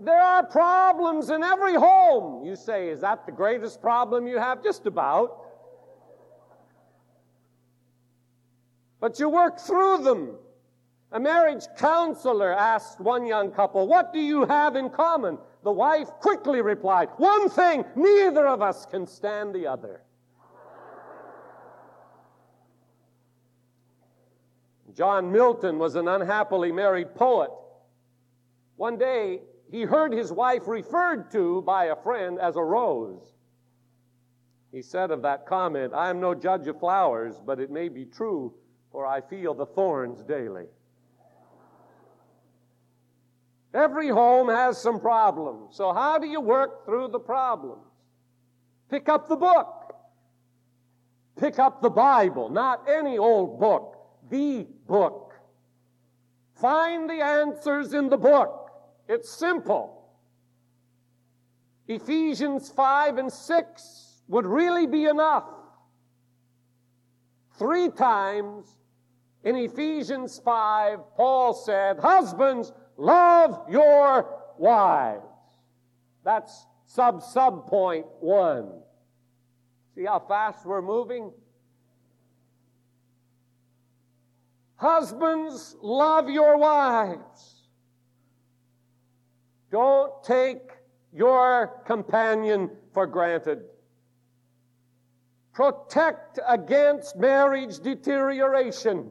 There 0.00 0.20
are 0.20 0.44
problems 0.44 1.30
in 1.30 1.44
every 1.44 1.74
home. 1.74 2.44
You 2.44 2.56
say, 2.56 2.88
is 2.88 3.00
that 3.00 3.24
the 3.24 3.32
greatest 3.32 3.80
problem 3.80 4.26
you 4.26 4.38
have? 4.38 4.62
Just 4.62 4.86
about. 4.86 5.41
But 9.02 9.18
you 9.18 9.28
work 9.28 9.58
through 9.58 10.04
them. 10.04 10.36
A 11.10 11.18
marriage 11.18 11.64
counselor 11.76 12.52
asked 12.52 13.00
one 13.00 13.26
young 13.26 13.50
couple, 13.50 13.88
What 13.88 14.12
do 14.12 14.20
you 14.20 14.46
have 14.46 14.76
in 14.76 14.90
common? 14.90 15.38
The 15.64 15.72
wife 15.72 16.06
quickly 16.20 16.62
replied, 16.62 17.08
One 17.16 17.50
thing, 17.50 17.84
neither 17.96 18.46
of 18.46 18.62
us 18.62 18.86
can 18.86 19.08
stand 19.08 19.56
the 19.56 19.66
other. 19.66 20.02
John 24.94 25.32
Milton 25.32 25.80
was 25.80 25.96
an 25.96 26.06
unhappily 26.06 26.70
married 26.70 27.12
poet. 27.16 27.50
One 28.76 28.98
day, 28.98 29.40
he 29.68 29.82
heard 29.82 30.12
his 30.12 30.30
wife 30.30 30.68
referred 30.68 31.32
to 31.32 31.62
by 31.62 31.86
a 31.86 31.96
friend 31.96 32.38
as 32.38 32.54
a 32.54 32.62
rose. 32.62 33.34
He 34.70 34.80
said 34.80 35.10
of 35.10 35.22
that 35.22 35.44
comment, 35.44 35.92
I 35.92 36.08
am 36.08 36.20
no 36.20 36.36
judge 36.36 36.68
of 36.68 36.78
flowers, 36.78 37.40
but 37.44 37.58
it 37.58 37.70
may 37.70 37.88
be 37.88 38.04
true, 38.04 38.54
for 38.92 39.06
I 39.06 39.22
feel 39.22 39.54
the 39.54 39.66
thorns 39.66 40.22
daily. 40.22 40.66
Every 43.74 44.10
home 44.10 44.48
has 44.48 44.76
some 44.80 45.00
problems. 45.00 45.74
So, 45.74 45.94
how 45.94 46.18
do 46.18 46.26
you 46.26 46.40
work 46.40 46.84
through 46.84 47.08
the 47.08 47.18
problems? 47.18 47.86
Pick 48.90 49.08
up 49.08 49.28
the 49.28 49.36
book. 49.36 49.94
Pick 51.40 51.58
up 51.58 51.80
the 51.80 51.88
Bible, 51.88 52.50
not 52.50 52.86
any 52.86 53.16
old 53.16 53.58
book, 53.58 53.96
the 54.30 54.66
book. 54.86 55.32
Find 56.60 57.08
the 57.08 57.24
answers 57.24 57.94
in 57.94 58.10
the 58.10 58.18
book. 58.18 58.70
It's 59.08 59.30
simple. 59.30 60.10
Ephesians 61.88 62.70
5 62.70 63.16
and 63.16 63.32
6 63.32 64.22
would 64.28 64.46
really 64.46 64.86
be 64.86 65.06
enough. 65.06 65.48
Three 67.58 67.88
times 67.88 68.76
in 69.44 69.56
Ephesians 69.56 70.40
5, 70.44 70.98
Paul 71.16 71.54
said, 71.54 71.98
Husbands, 71.98 72.72
love 72.96 73.64
your 73.68 74.28
wives. 74.58 75.24
That's 76.24 76.66
sub 76.86 77.22
sub 77.22 77.66
point 77.66 78.06
one. 78.20 78.70
See 79.94 80.04
how 80.04 80.20
fast 80.20 80.64
we're 80.64 80.82
moving? 80.82 81.32
Husbands, 84.76 85.76
love 85.80 86.28
your 86.28 86.56
wives. 86.56 87.68
Don't 89.70 90.12
take 90.22 90.70
your 91.12 91.82
companion 91.86 92.70
for 92.92 93.06
granted. 93.06 93.62
Protect 95.52 96.38
against 96.48 97.16
marriage 97.16 97.78
deterioration. 97.80 99.10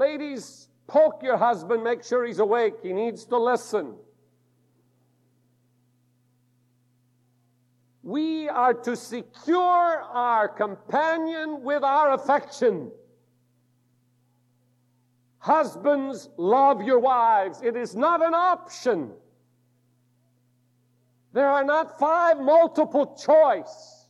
Ladies, 0.00 0.68
poke 0.86 1.22
your 1.22 1.36
husband, 1.36 1.84
make 1.84 2.02
sure 2.02 2.24
he's 2.24 2.38
awake. 2.38 2.76
He 2.82 2.94
needs 2.94 3.26
to 3.26 3.36
listen. 3.36 3.96
We 8.02 8.48
are 8.48 8.72
to 8.72 8.96
secure 8.96 9.60
our 9.60 10.48
companion 10.48 11.62
with 11.62 11.82
our 11.82 12.14
affection. 12.14 12.90
Husbands, 15.38 16.30
love 16.38 16.80
your 16.80 16.98
wives. 16.98 17.60
It 17.62 17.76
is 17.76 17.94
not 17.94 18.24
an 18.24 18.32
option. 18.32 19.10
There 21.34 21.50
are 21.50 21.64
not 21.64 21.98
five 21.98 22.40
multiple 22.40 23.18
choice. 23.22 24.06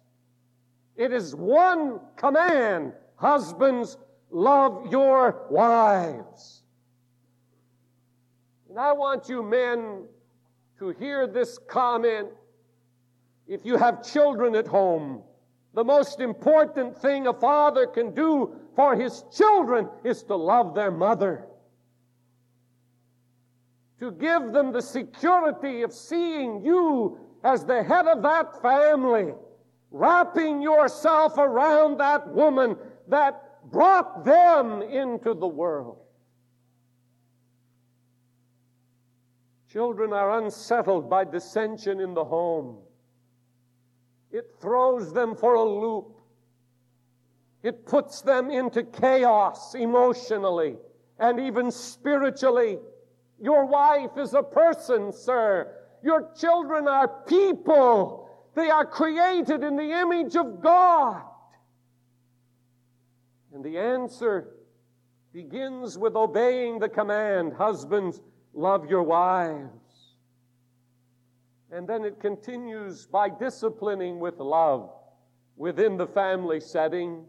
It 0.95 1.13
is 1.13 1.35
one 1.35 1.99
command. 2.17 2.93
Husbands, 3.17 3.97
love 4.31 4.91
your 4.91 5.47
wives. 5.51 6.63
And 8.69 8.79
I 8.79 8.93
want 8.93 9.29
you 9.29 9.43
men 9.43 10.05
to 10.79 10.91
hear 10.91 11.27
this 11.27 11.59
comment. 11.69 12.29
If 13.49 13.65
you 13.65 13.77
have 13.77 14.05
children 14.05 14.55
at 14.55 14.67
home, 14.67 15.23
the 15.75 15.85
most 15.85 16.21
important 16.21 16.97
thing 16.97 17.27
a 17.27 17.33
father 17.33 17.87
can 17.87 18.15
do 18.15 18.55
for 18.77 18.97
his 18.97 19.25
children 19.33 19.89
is 20.05 20.23
to 20.25 20.37
love 20.37 20.75
their 20.75 20.91
mother. 20.91 21.47
To 23.99 24.13
give 24.13 24.53
them 24.53 24.73
the 24.73 24.81
security 24.81 25.83
of 25.83 25.93
seeing 25.93 26.65
you 26.65 27.19
as 27.45 27.65
the 27.65 27.83
head 27.83 28.07
of 28.07 28.23
that 28.23 28.63
family, 28.63 29.35
wrapping 29.91 30.63
yourself 30.63 31.37
around 31.39 31.99
that 31.99 32.27
woman 32.29 32.77
that 33.09 33.50
brought 33.65 34.25
them 34.25 34.83
into 34.83 35.35
the 35.35 35.47
world. 35.47 35.99
Children 39.73 40.13
are 40.13 40.43
unsettled 40.43 41.09
by 41.09 41.25
dissension 41.25 42.01
in 42.01 42.15
the 42.15 42.25
home. 42.25 42.79
It 44.33 44.57
throws 44.61 45.13
them 45.13 45.37
for 45.37 45.55
a 45.55 45.63
loop. 45.63 46.21
It 47.63 47.87
puts 47.87 48.23
them 48.23 48.51
into 48.51 48.83
chaos 48.83 49.75
emotionally 49.75 50.77
and 51.19 51.39
even 51.39 51.71
spiritually. 51.71 52.79
Your 53.41 53.67
wife 53.67 54.17
is 54.17 54.35
a 54.35 54.43
person, 54.43 55.13
sir. 55.13 55.73
Your 56.03 56.31
children 56.39 56.89
are 56.89 57.09
people. 57.27 58.29
They 58.55 58.71
are 58.71 58.87
created 58.87 59.63
in 59.63 59.77
the 59.77 59.93
image 59.93 60.35
of 60.37 60.61
God. 60.61 61.23
And 63.53 63.65
the 63.65 63.79
answer 63.79 64.55
begins 65.33 65.99
with 65.99 66.15
obeying 66.15 66.79
the 66.79 66.89
command 66.89 67.53
Husbands, 67.55 68.21
love 68.53 68.89
your 68.89 69.03
wives. 69.03 69.71
And 71.73 71.89
then 71.89 72.05
it 72.05 72.21
continues 72.21 73.07
by 73.07 73.29
disciplining 73.29 74.19
with 74.19 74.39
love 74.39 74.91
within 75.57 75.97
the 75.97 76.07
family 76.07 76.59
setting. 76.61 77.25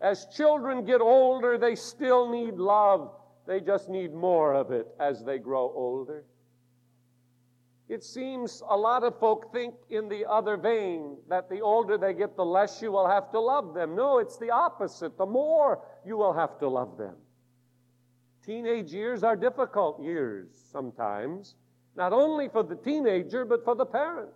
As 0.00 0.26
children 0.26 0.84
get 0.84 1.00
older, 1.00 1.58
they 1.58 1.74
still 1.74 2.30
need 2.30 2.54
love. 2.54 3.10
They 3.46 3.60
just 3.60 3.88
need 3.88 4.12
more 4.14 4.54
of 4.54 4.70
it 4.70 4.86
as 5.00 5.24
they 5.24 5.38
grow 5.38 5.72
older. 5.74 6.24
It 7.88 8.02
seems 8.02 8.62
a 8.68 8.76
lot 8.76 9.04
of 9.04 9.18
folk 9.18 9.52
think 9.52 9.74
in 9.90 10.08
the 10.08 10.24
other 10.24 10.56
vein 10.56 11.18
that 11.28 11.50
the 11.50 11.60
older 11.60 11.98
they 11.98 12.14
get, 12.14 12.34
the 12.34 12.44
less 12.44 12.80
you 12.80 12.90
will 12.90 13.06
have 13.06 13.30
to 13.32 13.40
love 13.40 13.74
them. 13.74 13.94
No, 13.94 14.18
it's 14.18 14.38
the 14.38 14.50
opposite. 14.50 15.18
The 15.18 15.26
more 15.26 15.80
you 16.04 16.16
will 16.16 16.32
have 16.32 16.58
to 16.60 16.68
love 16.68 16.96
them. 16.96 17.14
Teenage 18.44 18.92
years 18.92 19.22
are 19.22 19.36
difficult 19.36 20.02
years 20.02 20.48
sometimes, 20.72 21.56
not 21.94 22.12
only 22.12 22.48
for 22.48 22.62
the 22.62 22.76
teenager, 22.76 23.44
but 23.44 23.64
for 23.64 23.74
the 23.74 23.86
parents. 23.86 24.32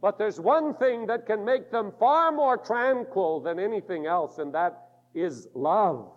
But 0.00 0.18
there's 0.18 0.38
one 0.38 0.74
thing 0.74 1.06
that 1.06 1.24
can 1.24 1.44
make 1.44 1.70
them 1.70 1.90
far 1.98 2.30
more 2.30 2.58
tranquil 2.58 3.40
than 3.40 3.58
anything 3.58 4.06
else, 4.06 4.36
and 4.36 4.52
that 4.54 4.88
is 5.14 5.48
love. 5.54 6.10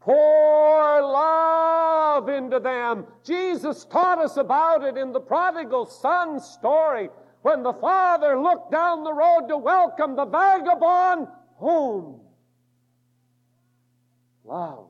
Pour 0.00 1.02
love 1.02 2.28
into 2.28 2.58
them. 2.58 3.06
Jesus 3.22 3.84
taught 3.84 4.18
us 4.18 4.36
about 4.38 4.82
it 4.82 4.96
in 4.96 5.12
the 5.12 5.20
prodigal 5.20 5.86
son 5.86 6.40
story 6.40 7.10
when 7.42 7.62
the 7.62 7.74
father 7.74 8.40
looked 8.40 8.72
down 8.72 9.04
the 9.04 9.12
road 9.12 9.46
to 9.48 9.56
welcome 9.56 10.16
the 10.16 10.24
vagabond 10.24 11.28
home. 11.56 12.20
Love. 14.44 14.86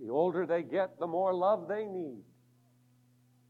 The 0.00 0.10
older 0.10 0.46
they 0.46 0.62
get, 0.62 0.98
the 0.98 1.06
more 1.06 1.34
love 1.34 1.68
they 1.68 1.84
need. 1.84 2.22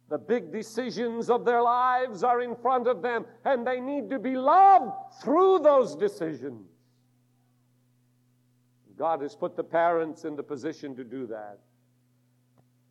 The 0.09 0.19
big 0.19 0.53
decisions 0.53 1.31
of 1.31 1.45
their 1.45 1.63
lives 1.63 2.23
are 2.23 2.41
in 2.41 2.55
front 2.57 2.87
of 2.87 3.03
them, 3.03 3.27
and 3.45 3.67
they 3.67 3.81
need 3.81 4.11
to 4.11 4.19
be 4.19 4.37
loved 4.37 4.93
through 5.23 5.61
those 5.61 5.97
decisions. 5.97 6.69
God 8.99 9.21
has 9.23 9.35
put 9.35 9.57
the 9.57 9.65
parents 9.65 10.25
in 10.25 10.37
the 10.37 10.43
position 10.43 10.97
to 10.97 11.05
do 11.05 11.27
that. 11.27 11.59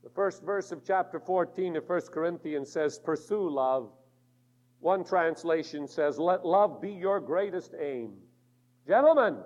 The 0.03 0.09
first 0.12 0.43
verse 0.43 0.71
of 0.71 0.83
chapter 0.85 1.19
14 1.19 1.77
of 1.77 1.89
1 1.89 2.01
Corinthians 2.12 2.71
says, 2.71 3.00
Pursue 3.00 3.50
love. 3.50 3.89
One 4.79 5.03
translation 5.03 5.88
says, 5.88 6.19
Let 6.19 6.45
love 6.45 6.79
be 6.79 6.91
your 6.91 7.19
greatest 7.19 7.74
aim. 7.79 8.13
Gentlemen, 8.88 9.38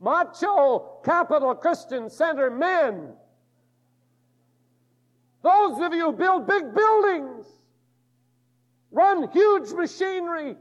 macho, 0.00 1.00
capital 1.04 1.56
Christian 1.56 2.08
center 2.08 2.50
men, 2.50 3.08
those 5.42 5.80
of 5.80 5.92
you 5.92 6.12
build 6.12 6.46
big 6.46 6.72
buildings, 6.72 7.46
run 8.92 9.28
huge 9.32 9.72
machinery, 9.72 10.54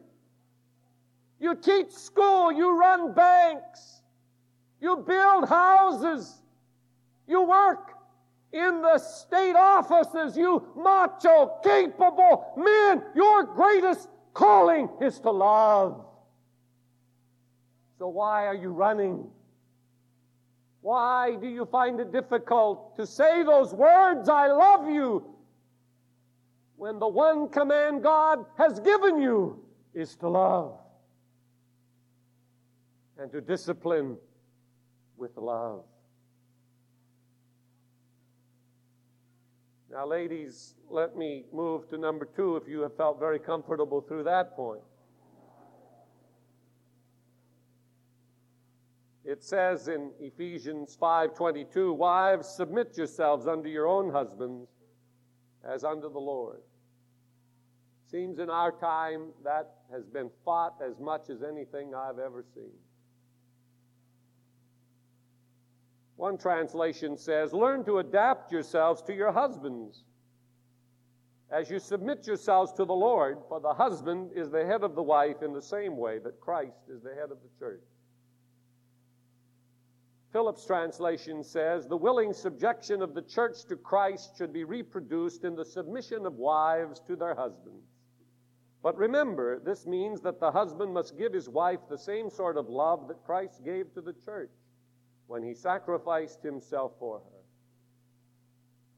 you 1.39 1.53
teach 1.55 1.91
school, 1.91 2.51
you 2.51 2.79
run 2.79 3.13
banks, 3.13 3.98
you 4.81 4.97
build 4.97 5.47
houses. 5.47 6.41
You 7.27 7.43
work 7.43 7.91
in 8.51 8.81
the 8.81 8.97
state 8.97 9.55
offices. 9.55 10.37
You 10.37 10.65
macho, 10.75 11.59
capable 11.63 12.53
men. 12.57 13.03
Your 13.15 13.43
greatest 13.43 14.09
calling 14.33 14.89
is 15.01 15.19
to 15.19 15.31
love. 15.31 16.05
So 17.97 18.07
why 18.07 18.47
are 18.47 18.55
you 18.55 18.69
running? 18.69 19.27
Why 20.81 21.35
do 21.35 21.47
you 21.47 21.65
find 21.65 21.99
it 21.99 22.11
difficult 22.13 22.95
to 22.95 23.05
say 23.05 23.43
those 23.43 23.73
words, 23.73 24.29
I 24.29 24.47
love 24.47 24.89
you, 24.89 25.25
when 26.77 26.97
the 26.97 27.07
one 27.07 27.49
command 27.49 28.01
God 28.01 28.45
has 28.57 28.79
given 28.79 29.21
you 29.21 29.61
is 29.93 30.15
to 30.17 30.29
love 30.29 30.79
and 33.17 33.29
to 33.33 33.41
discipline 33.41 34.15
with 35.19 35.35
love. 35.37 35.83
Now, 39.91 40.05
ladies, 40.05 40.75
let 40.89 41.17
me 41.17 41.45
move 41.51 41.89
to 41.89 41.97
number 41.97 42.25
two 42.25 42.55
if 42.55 42.67
you 42.67 42.81
have 42.81 42.95
felt 42.95 43.19
very 43.19 43.39
comfortable 43.39 44.01
through 44.01 44.23
that 44.23 44.55
point. 44.55 44.83
It 49.23 49.43
says 49.43 49.87
in 49.87 50.11
Ephesians 50.19 50.95
5:22, 50.95 51.93
"Wives, 51.93 52.47
submit 52.47 52.97
yourselves 52.97 53.45
unto 53.47 53.69
your 53.69 53.87
own 53.87 54.09
husbands 54.09 54.69
as 55.63 55.83
unto 55.83 56.09
the 56.09 56.19
Lord." 56.19 56.63
Seems 58.05 58.39
in 58.39 58.49
our 58.49 58.71
time 58.71 59.33
that 59.43 59.83
has 59.91 60.07
been 60.07 60.31
fought 60.43 60.81
as 60.81 60.99
much 60.99 61.29
as 61.29 61.43
anything 61.43 61.93
I've 61.93 62.17
ever 62.17 62.41
seen. 62.41 62.88
One 66.19 66.37
translation 66.37 67.15
says, 67.15 67.53
Learn 67.53 67.85
to 67.85 67.99
adapt 67.99 68.51
yourselves 68.51 69.01
to 69.03 69.15
your 69.15 69.31
husbands 69.31 70.03
as 71.49 71.69
you 71.69 71.79
submit 71.79 72.27
yourselves 72.27 72.73
to 72.73 72.83
the 72.83 72.93
Lord, 72.93 73.37
for 73.47 73.61
the 73.61 73.73
husband 73.73 74.31
is 74.35 74.51
the 74.51 74.65
head 74.65 74.83
of 74.83 74.95
the 74.95 75.01
wife 75.01 75.41
in 75.41 75.53
the 75.53 75.61
same 75.61 75.95
way 75.95 76.19
that 76.19 76.41
Christ 76.41 76.81
is 76.89 77.01
the 77.01 77.15
head 77.15 77.31
of 77.31 77.37
the 77.41 77.57
church. 77.57 77.85
Phillips' 80.33 80.65
translation 80.65 81.41
says, 81.41 81.87
The 81.87 81.95
willing 81.95 82.33
subjection 82.33 83.01
of 83.01 83.13
the 83.13 83.21
church 83.21 83.63
to 83.69 83.77
Christ 83.77 84.35
should 84.37 84.51
be 84.51 84.65
reproduced 84.65 85.45
in 85.45 85.55
the 85.55 85.63
submission 85.63 86.25
of 86.25 86.33
wives 86.33 86.99
to 87.07 87.15
their 87.15 87.33
husbands. 87.33 87.87
But 88.83 88.97
remember, 88.97 89.57
this 89.57 89.87
means 89.87 90.19
that 90.21 90.41
the 90.41 90.51
husband 90.51 90.93
must 90.93 91.17
give 91.17 91.31
his 91.31 91.47
wife 91.47 91.79
the 91.89 91.97
same 91.97 92.29
sort 92.29 92.57
of 92.57 92.67
love 92.67 93.07
that 93.07 93.23
Christ 93.23 93.63
gave 93.63 93.93
to 93.93 94.01
the 94.01 94.13
church 94.25 94.51
when 95.29 95.43
he 95.43 95.53
sacrificed 95.53 96.41
himself 96.41 96.91
for 96.97 97.19
her. 97.19 97.41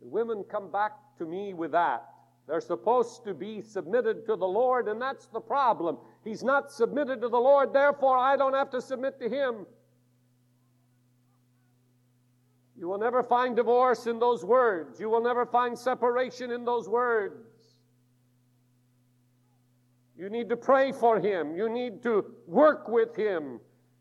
And 0.01 0.09
women 0.09 0.45
come 0.49 0.71
back 0.71 0.93
to 1.17 1.25
me 1.25 1.53
with 1.53 1.73
that. 1.73 2.05
They're 2.47 2.61
supposed 2.61 3.25
to 3.25 3.33
be 3.33 3.61
submitted 3.61 4.25
to 4.27 4.37
the 4.37 4.47
Lord, 4.47 4.87
and 4.87 4.99
that's 4.99 5.27
the 5.27 5.41
problem. 5.41 5.97
He's 6.23 6.41
not 6.41 6.71
submitted 6.71 7.19
to 7.21 7.27
the 7.27 7.37
Lord, 7.37 7.73
therefore 7.73 8.17
I 8.17 8.37
don't 8.37 8.53
have 8.53 8.69
to 8.71 8.81
submit 8.81 9.19
to 9.19 9.27
him. 9.27 9.65
You 12.77 12.87
will 12.87 12.97
never 12.97 13.23
find 13.23 13.53
divorce 13.53 14.07
in 14.07 14.17
those 14.17 14.45
words. 14.45 15.01
You 15.01 15.09
will 15.09 15.21
never 15.21 15.45
find 15.45 15.77
separation 15.77 16.49
in 16.49 16.63
those 16.63 16.87
words. 16.87 17.45
You 20.17 20.29
need 20.29 20.47
to 20.47 20.55
pray 20.55 20.93
for 20.93 21.19
him. 21.19 21.57
You 21.57 21.67
need 21.67 22.01
to 22.03 22.23
work 22.47 22.87
with 22.87 23.17
him. 23.17 23.59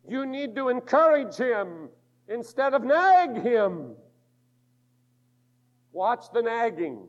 You 0.09 0.27
need 0.27 0.55
to 0.55 0.69
encourage 0.69 1.35
him 1.35 1.88
instead 2.31 2.73
of 2.73 2.85
nag 2.85 3.43
him. 3.43 3.97
Watch 5.93 6.27
the 6.33 6.40
nagging. 6.40 7.09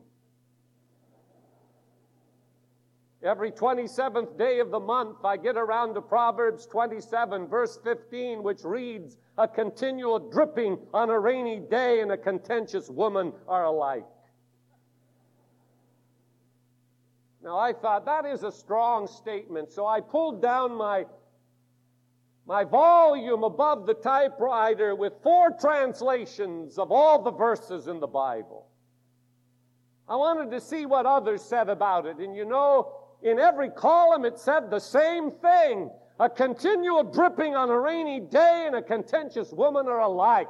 Every 3.22 3.52
27th 3.52 4.36
day 4.36 4.58
of 4.58 4.72
the 4.72 4.80
month, 4.80 5.24
I 5.24 5.36
get 5.36 5.56
around 5.56 5.94
to 5.94 6.00
Proverbs 6.00 6.66
27, 6.66 7.46
verse 7.46 7.78
15, 7.84 8.42
which 8.42 8.64
reads, 8.64 9.16
A 9.38 9.46
continual 9.46 10.18
dripping 10.18 10.76
on 10.92 11.08
a 11.08 11.20
rainy 11.20 11.60
day 11.60 12.00
and 12.00 12.10
a 12.10 12.16
contentious 12.16 12.90
woman 12.90 13.32
are 13.46 13.66
alike. 13.66 14.04
Now, 17.44 17.58
I 17.58 17.72
thought 17.72 18.04
that 18.06 18.26
is 18.26 18.42
a 18.42 18.50
strong 18.50 19.06
statement, 19.06 19.70
so 19.70 19.86
I 19.86 20.00
pulled 20.00 20.42
down 20.42 20.76
my 20.76 21.06
my 22.46 22.64
volume 22.64 23.44
above 23.44 23.86
the 23.86 23.94
typewriter 23.94 24.94
with 24.94 25.12
four 25.22 25.50
translations 25.52 26.78
of 26.78 26.90
all 26.90 27.22
the 27.22 27.30
verses 27.30 27.86
in 27.86 28.00
the 28.00 28.06
Bible. 28.06 28.66
I 30.08 30.16
wanted 30.16 30.50
to 30.50 30.60
see 30.60 30.84
what 30.84 31.06
others 31.06 31.42
said 31.42 31.68
about 31.68 32.06
it. 32.06 32.18
And 32.18 32.34
you 32.34 32.44
know, 32.44 32.92
in 33.22 33.38
every 33.38 33.70
column 33.70 34.24
it 34.24 34.38
said 34.38 34.70
the 34.70 34.80
same 34.80 35.30
thing. 35.30 35.90
A 36.18 36.28
continual 36.28 37.04
dripping 37.04 37.54
on 37.54 37.70
a 37.70 37.78
rainy 37.78 38.20
day 38.20 38.64
and 38.66 38.76
a 38.76 38.82
contentious 38.82 39.52
woman 39.52 39.86
are 39.86 40.00
alike. 40.00 40.48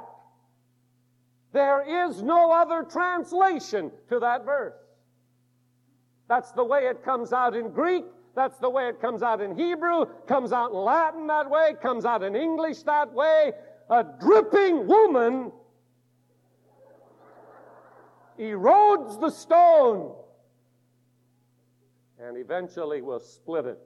There 1.53 2.09
is 2.09 2.23
no 2.23 2.51
other 2.51 2.83
translation 2.83 3.91
to 4.09 4.19
that 4.21 4.45
verse. 4.45 4.75
That's 6.29 6.51
the 6.53 6.65
way 6.65 6.87
it 6.87 7.05
comes 7.05 7.33
out 7.33 7.55
in 7.55 7.71
Greek. 7.71 8.05
That's 8.35 8.59
the 8.59 8.71
way 8.71 8.89
it 8.89 9.01
comes 9.01 9.23
out 9.23 9.41
in 9.41 9.57
Hebrew, 9.57 10.07
comes 10.27 10.53
out 10.53 10.71
in 10.71 10.77
Latin 10.79 11.27
that 11.27 11.51
way, 11.51 11.75
comes 11.81 12.05
out 12.05 12.23
in 12.23 12.35
English 12.35 12.83
that 12.85 13.13
way. 13.13 13.53
A 13.91 14.05
dripping 14.21 14.87
woman 14.87 15.53
erodes 18.39 19.21
the 19.21 19.31
stone 19.31 20.15
and 22.19 22.39
eventually 22.39 23.03
will 23.03 23.21
split 23.21 23.67
it. 23.67 23.79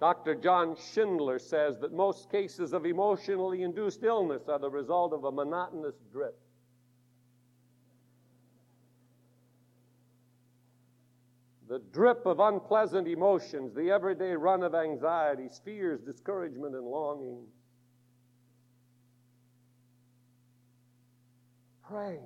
Dr. 0.00 0.34
John 0.34 0.74
Schindler 0.92 1.38
says 1.38 1.78
that 1.78 1.92
most 1.92 2.28
cases 2.30 2.72
of 2.72 2.86
emotionally 2.86 3.62
induced 3.62 4.02
illness 4.02 4.48
are 4.48 4.58
the 4.58 4.70
result 4.70 5.12
of 5.12 5.24
a 5.24 5.30
monotonous 5.30 5.94
drip. 6.10 6.41
the 11.72 11.78
drip 11.90 12.26
of 12.26 12.38
unpleasant 12.38 13.08
emotions, 13.08 13.74
the 13.74 13.90
everyday 13.90 14.32
run 14.34 14.62
of 14.62 14.74
anxieties, 14.74 15.58
fears, 15.64 16.02
discouragement, 16.02 16.74
and 16.74 16.84
longing. 16.84 17.46
Pray. 21.88 22.18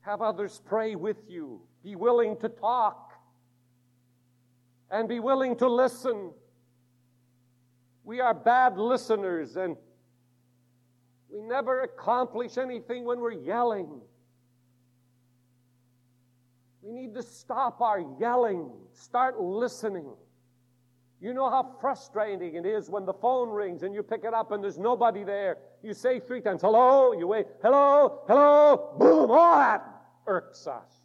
Have 0.00 0.20
others 0.20 0.60
pray 0.66 0.96
with 0.96 1.18
you. 1.28 1.60
Be 1.84 1.94
willing 1.94 2.36
to 2.38 2.48
talk 2.48 3.12
and 4.90 5.08
be 5.08 5.20
willing 5.20 5.54
to 5.58 5.68
listen. 5.68 6.32
We 8.02 8.18
are 8.18 8.34
bad 8.34 8.78
listeners 8.78 9.54
and 9.54 9.76
we 11.32 11.40
never 11.40 11.82
accomplish 11.82 12.58
anything 12.58 13.04
when 13.04 13.20
we're 13.20 13.30
yelling. 13.30 14.00
We 16.82 16.92
need 16.92 17.14
to 17.14 17.22
stop 17.22 17.80
our 17.80 18.02
yelling, 18.18 18.70
start 18.92 19.40
listening. 19.40 20.06
You 21.20 21.34
know 21.34 21.50
how 21.50 21.76
frustrating 21.80 22.54
it 22.54 22.64
is 22.64 22.88
when 22.88 23.04
the 23.04 23.12
phone 23.12 23.50
rings 23.50 23.82
and 23.82 23.94
you 23.94 24.02
pick 24.02 24.24
it 24.24 24.32
up 24.32 24.52
and 24.52 24.64
there's 24.64 24.78
nobody 24.78 25.22
there. 25.22 25.58
You 25.82 25.92
say 25.92 26.18
three 26.18 26.40
times, 26.40 26.62
hello, 26.62 27.12
you 27.12 27.26
wait, 27.26 27.46
hello, 27.62 28.22
hello, 28.26 28.96
boom, 28.98 29.30
all 29.30 29.58
that 29.58 29.84
irks 30.26 30.66
us. 30.66 31.02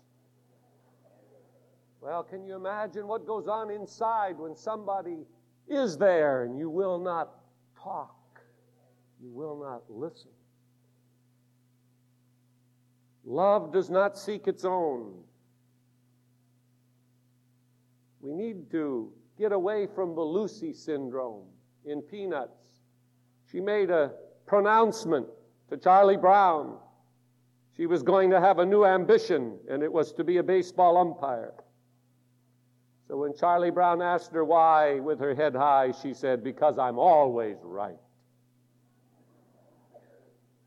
Well, 1.99 2.23
can 2.23 2.45
you 2.45 2.55
imagine 2.55 3.07
what 3.07 3.25
goes 3.25 3.47
on 3.47 3.69
inside 3.69 4.37
when 4.37 4.55
somebody 4.55 5.25
is 5.67 5.97
there 5.97 6.43
and 6.43 6.57
you 6.57 6.69
will 6.69 6.99
not 6.99 7.31
talk? 7.77 8.15
You 9.21 9.31
will 9.31 9.59
not 9.59 9.81
listen. 9.89 10.29
Love 13.25 13.73
does 13.73 13.89
not 13.89 14.17
seek 14.17 14.47
its 14.47 14.63
own. 14.63 15.15
We 18.25 18.33
need 18.33 18.71
to 18.71 19.13
get 19.37 19.51
away 19.51 19.85
from 19.85 20.15
the 20.15 20.21
Lucy 20.21 20.73
syndrome 20.73 21.45
in 21.85 22.01
Peanuts. 22.01 22.81
She 23.51 23.61
made 23.61 23.91
a 23.91 24.13
pronouncement 24.47 25.27
to 25.69 25.77
Charlie 25.77 26.17
Brown. 26.17 26.79
She 27.77 27.85
was 27.85 28.01
going 28.01 28.31
to 28.31 28.41
have 28.41 28.57
a 28.57 28.65
new 28.65 28.83
ambition, 28.83 29.59
and 29.69 29.83
it 29.83 29.93
was 29.93 30.11
to 30.13 30.23
be 30.23 30.37
a 30.37 30.43
baseball 30.43 30.97
umpire. 30.97 31.53
So 33.07 33.17
when 33.17 33.35
Charlie 33.35 33.69
Brown 33.69 34.01
asked 34.01 34.33
her 34.33 34.43
why, 34.43 34.99
with 35.01 35.19
her 35.19 35.35
head 35.35 35.53
high, 35.53 35.91
she 35.91 36.15
said, 36.15 36.43
Because 36.43 36.79
I'm 36.79 36.97
always 36.97 37.57
right. 37.61 37.99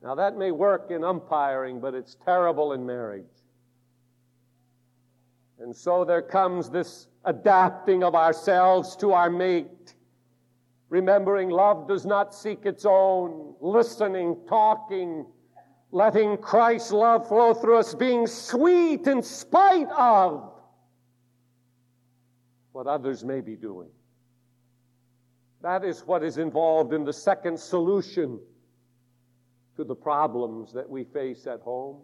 Now, 0.01 0.15
that 0.15 0.37
may 0.37 0.53
work 0.53 0.93
in 0.93 1.03
umpiring, 1.03 1.81
but 1.81 1.95
it's 1.95 2.17
terrible 2.25 2.73
in 2.73 2.87
marriage. 2.87 3.25
And 5.59 5.75
so 5.75 6.05
there 6.05 6.23
comes 6.23 6.71
this 6.71 7.09
adapting 7.29 8.03
of 8.03 8.15
ourselves 8.15 8.97
to 8.97 9.13
our 9.13 9.29
mate. 9.29 9.95
Remembering 10.89 11.51
love 11.51 11.87
does 11.87 12.07
not 12.07 12.35
seek 12.35 12.65
its 12.65 12.87
own, 12.87 13.55
listening, 13.61 14.35
talking, 14.49 15.27
letting 15.93 16.39
Christ's 16.39 16.93
love 16.93 17.29
flow 17.29 17.53
through 17.53 17.77
us, 17.77 17.95
being 17.95 18.27
sweet 18.27 19.07
in 19.07 19.23
spite 19.23 19.91
of 19.91 20.51
what 22.73 22.87
others 22.87 23.23
may 23.23 23.43
be 23.43 23.57
doing. 23.57 23.91
That 25.61 25.85
is 25.85 26.07
what 26.07 26.25
is 26.25 26.39
involved 26.39 26.95
in 26.95 27.05
the 27.05 27.13
second 27.13 27.61
solution 27.61 28.41
to 29.77 29.85
the 29.85 29.95
problems 29.95 30.73
that 30.73 30.89
we 30.89 31.05
face 31.05 31.47
at 31.47 31.61
home. 31.61 32.01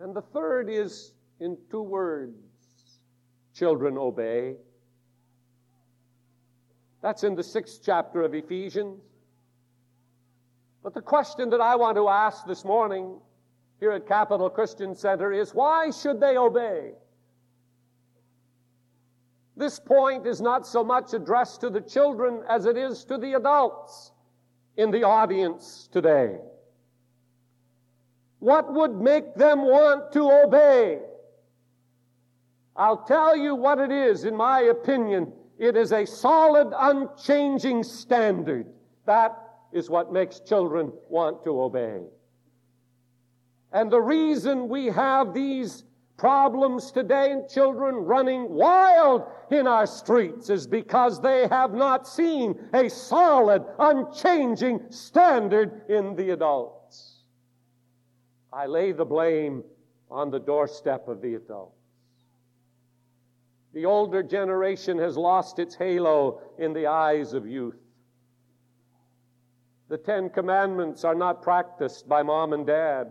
And 0.00 0.16
the 0.16 0.22
third 0.22 0.68
is 0.68 1.12
in 1.38 1.56
two 1.70 1.82
words 1.82 2.47
children 3.58 3.98
obey. 3.98 4.54
That's 7.02 7.24
in 7.24 7.34
the 7.34 7.42
sixth 7.42 7.80
chapter 7.84 8.22
of 8.22 8.34
Ephesians. 8.34 9.00
But 10.82 10.94
the 10.94 11.00
question 11.00 11.50
that 11.50 11.60
I 11.60 11.76
want 11.76 11.96
to 11.96 12.08
ask 12.08 12.46
this 12.46 12.64
morning 12.64 13.18
here 13.80 13.92
at 13.92 14.06
Capital 14.06 14.48
Christian 14.48 14.94
Center 14.94 15.32
is 15.32 15.54
why 15.54 15.90
should 15.90 16.20
they 16.20 16.36
obey? 16.36 16.92
This 19.56 19.80
point 19.80 20.26
is 20.26 20.40
not 20.40 20.66
so 20.66 20.84
much 20.84 21.12
addressed 21.14 21.60
to 21.62 21.70
the 21.70 21.80
children 21.80 22.42
as 22.48 22.64
it 22.64 22.76
is 22.76 23.04
to 23.06 23.18
the 23.18 23.34
adults 23.34 24.12
in 24.76 24.92
the 24.92 25.02
audience 25.02 25.88
today. 25.92 26.38
What 28.38 28.72
would 28.72 29.00
make 29.00 29.34
them 29.34 29.62
want 29.62 30.12
to 30.12 30.30
obey? 30.30 31.00
I'll 32.78 33.04
tell 33.04 33.36
you 33.36 33.56
what 33.56 33.80
it 33.80 33.90
is, 33.90 34.24
in 34.24 34.36
my 34.36 34.60
opinion. 34.60 35.32
It 35.58 35.76
is 35.76 35.92
a 35.92 36.06
solid, 36.06 36.72
unchanging 36.78 37.82
standard. 37.82 38.66
That 39.04 39.36
is 39.72 39.90
what 39.90 40.12
makes 40.12 40.38
children 40.38 40.92
want 41.08 41.42
to 41.42 41.60
obey. 41.60 42.02
And 43.72 43.90
the 43.90 44.00
reason 44.00 44.68
we 44.68 44.86
have 44.86 45.34
these 45.34 45.82
problems 46.16 46.92
today 46.92 47.32
in 47.32 47.48
children 47.48 47.96
running 47.96 48.48
wild 48.48 49.24
in 49.50 49.66
our 49.66 49.86
streets 49.86 50.48
is 50.48 50.66
because 50.66 51.20
they 51.20 51.48
have 51.48 51.74
not 51.74 52.06
seen 52.06 52.58
a 52.72 52.88
solid, 52.88 53.64
unchanging 53.78 54.80
standard 54.90 55.82
in 55.88 56.14
the 56.14 56.30
adults. 56.30 57.24
I 58.52 58.66
lay 58.66 58.92
the 58.92 59.04
blame 59.04 59.64
on 60.10 60.30
the 60.30 60.40
doorstep 60.40 61.08
of 61.08 61.20
the 61.20 61.34
adult. 61.34 61.77
The 63.74 63.84
older 63.84 64.22
generation 64.22 64.98
has 64.98 65.16
lost 65.16 65.58
its 65.58 65.74
halo 65.74 66.40
in 66.58 66.72
the 66.72 66.86
eyes 66.86 67.34
of 67.34 67.46
youth. 67.46 67.76
The 69.88 69.98
Ten 69.98 70.30
Commandments 70.30 71.04
are 71.04 71.14
not 71.14 71.42
practiced 71.42 72.08
by 72.08 72.22
mom 72.22 72.52
and 72.52 72.66
dad. 72.66 73.08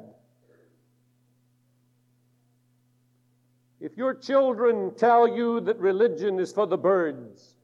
If 3.80 3.96
your 3.96 4.14
children 4.16 4.94
tell 4.96 5.28
you 5.28 5.60
that 5.62 5.80
religion 5.80 6.40
is 6.40 6.52
for 6.52 6.66
the 6.66 6.78
birds, 6.78 7.56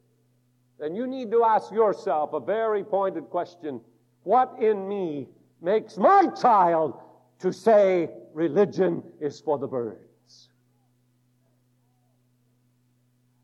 then 0.79 0.95
you 0.95 1.07
need 1.07 1.31
to 1.31 1.43
ask 1.43 1.71
yourself 1.71 2.33
a 2.33 2.39
very 2.39 2.83
pointed 2.83 3.29
question 3.29 3.81
What 4.23 4.55
in 4.59 4.87
me 4.87 5.27
makes 5.61 5.97
my 5.97 6.27
child 6.39 6.99
to 7.39 7.51
say 7.51 8.09
religion 8.33 9.03
is 9.19 9.39
for 9.39 9.57
the 9.57 9.67
birds? 9.67 10.02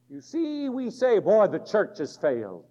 You 0.09 0.21
see, 0.21 0.69
we 0.69 0.89
say, 0.89 1.19
boy, 1.19 1.47
the 1.47 1.59
church 1.59 1.99
has 1.99 2.17
failed. 2.17 2.65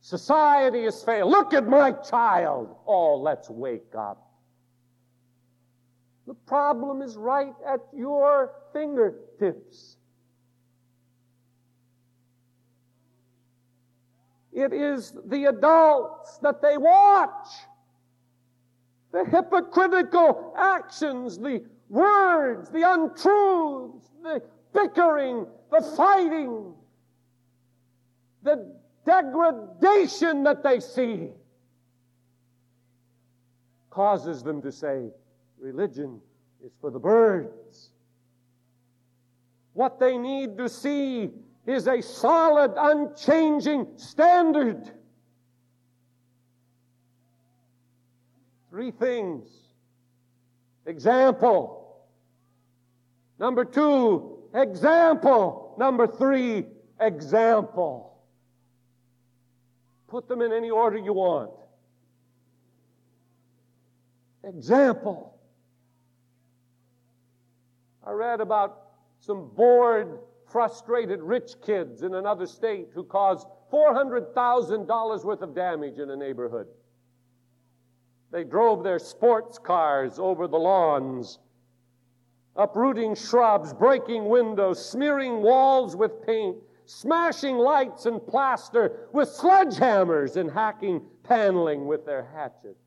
Society 0.00 0.84
has 0.84 1.02
failed. 1.02 1.30
Look 1.30 1.52
at 1.52 1.66
my 1.66 1.92
child. 1.92 2.76
Oh, 2.86 3.16
let's 3.16 3.50
wake 3.50 3.94
up. 3.96 4.30
The 6.26 6.34
problem 6.34 7.02
is 7.02 7.16
right 7.16 7.54
at 7.66 7.80
your 7.92 8.52
fingertips. 8.72 9.96
It 14.52 14.72
is 14.72 15.12
the 15.26 15.46
adults 15.46 16.38
that 16.38 16.62
they 16.62 16.76
watch. 16.76 17.48
The 19.10 19.24
hypocritical 19.24 20.54
actions, 20.56 21.36
the 21.38 21.64
words, 21.88 22.70
the 22.70 22.82
untruths, 22.82 24.10
the 24.22 24.42
bickering, 24.74 25.46
the 25.70 25.80
fighting, 25.96 26.74
the 28.42 28.76
degradation 29.06 30.42
that 30.44 30.62
they 30.62 30.80
see 30.80 31.30
causes 33.90 34.42
them 34.42 34.60
to 34.60 34.72
say, 34.72 35.08
religion 35.58 36.20
is 36.64 36.72
for 36.80 36.90
the 36.90 36.98
birds. 36.98 37.90
What 39.72 39.98
they 39.98 40.18
need 40.18 40.58
to 40.58 40.68
see 40.68 41.30
is 41.66 41.86
a 41.86 42.02
solid, 42.02 42.74
unchanging 42.76 43.86
standard. 43.96 44.90
Three 48.70 48.90
things. 48.90 49.48
Example. 50.86 51.96
Number 53.38 53.64
two, 53.64 54.33
example. 54.54 55.74
Number 55.78 56.06
three, 56.06 56.66
example. 57.00 58.18
Put 60.08 60.28
them 60.28 60.42
in 60.42 60.52
any 60.52 60.70
order 60.70 60.96
you 60.96 61.12
want. 61.12 61.50
Example. 64.44 65.38
I 68.06 68.12
read 68.12 68.40
about 68.40 68.80
some 69.20 69.50
bored, 69.54 70.18
frustrated 70.46 71.20
rich 71.20 71.52
kids 71.64 72.02
in 72.02 72.14
another 72.14 72.46
state 72.46 72.88
who 72.94 73.02
caused 73.04 73.46
$400,000 73.72 75.24
worth 75.24 75.42
of 75.42 75.54
damage 75.54 75.98
in 75.98 76.10
a 76.10 76.16
neighborhood. 76.16 76.66
They 78.30 78.44
drove 78.44 78.84
their 78.84 78.98
sports 78.98 79.58
cars 79.58 80.18
over 80.18 80.46
the 80.46 80.58
lawns 80.58 81.38
uprooting 82.56 83.14
shrubs, 83.14 83.72
breaking 83.72 84.26
windows, 84.26 84.84
smearing 84.84 85.42
walls 85.42 85.96
with 85.96 86.24
paint, 86.24 86.56
smashing 86.86 87.56
lights 87.56 88.06
and 88.06 88.24
plaster 88.26 89.08
with 89.12 89.28
sledgehammers, 89.28 90.36
and 90.36 90.50
hacking 90.50 91.02
paneling 91.22 91.86
with 91.86 92.04
their 92.04 92.28
hatchets. 92.34 92.78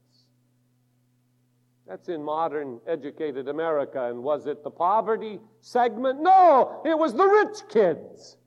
That's 1.87 2.09
in 2.09 2.21
modern 2.21 2.79
educated 2.85 3.47
America. 3.47 4.09
And 4.09 4.21
was 4.21 4.45
it 4.45 4.63
the 4.63 4.69
poverty 4.69 5.39
segment? 5.61 6.21
No, 6.21 6.81
it 6.85 6.97
was 6.97 7.13
the 7.13 7.25
rich 7.25 7.59
kids. 7.69 8.37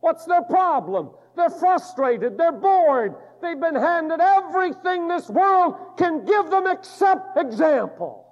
What's 0.00 0.24
their 0.24 0.42
problem? 0.42 1.10
They're 1.36 1.50
frustrated. 1.50 2.36
They're 2.36 2.52
bored. 2.52 3.14
They've 3.40 3.58
been 3.58 3.76
handed 3.76 4.20
everything 4.20 5.06
this 5.06 5.28
world 5.28 5.76
can 5.96 6.24
give 6.24 6.50
them 6.50 6.66
except 6.66 7.36
example. 7.36 8.27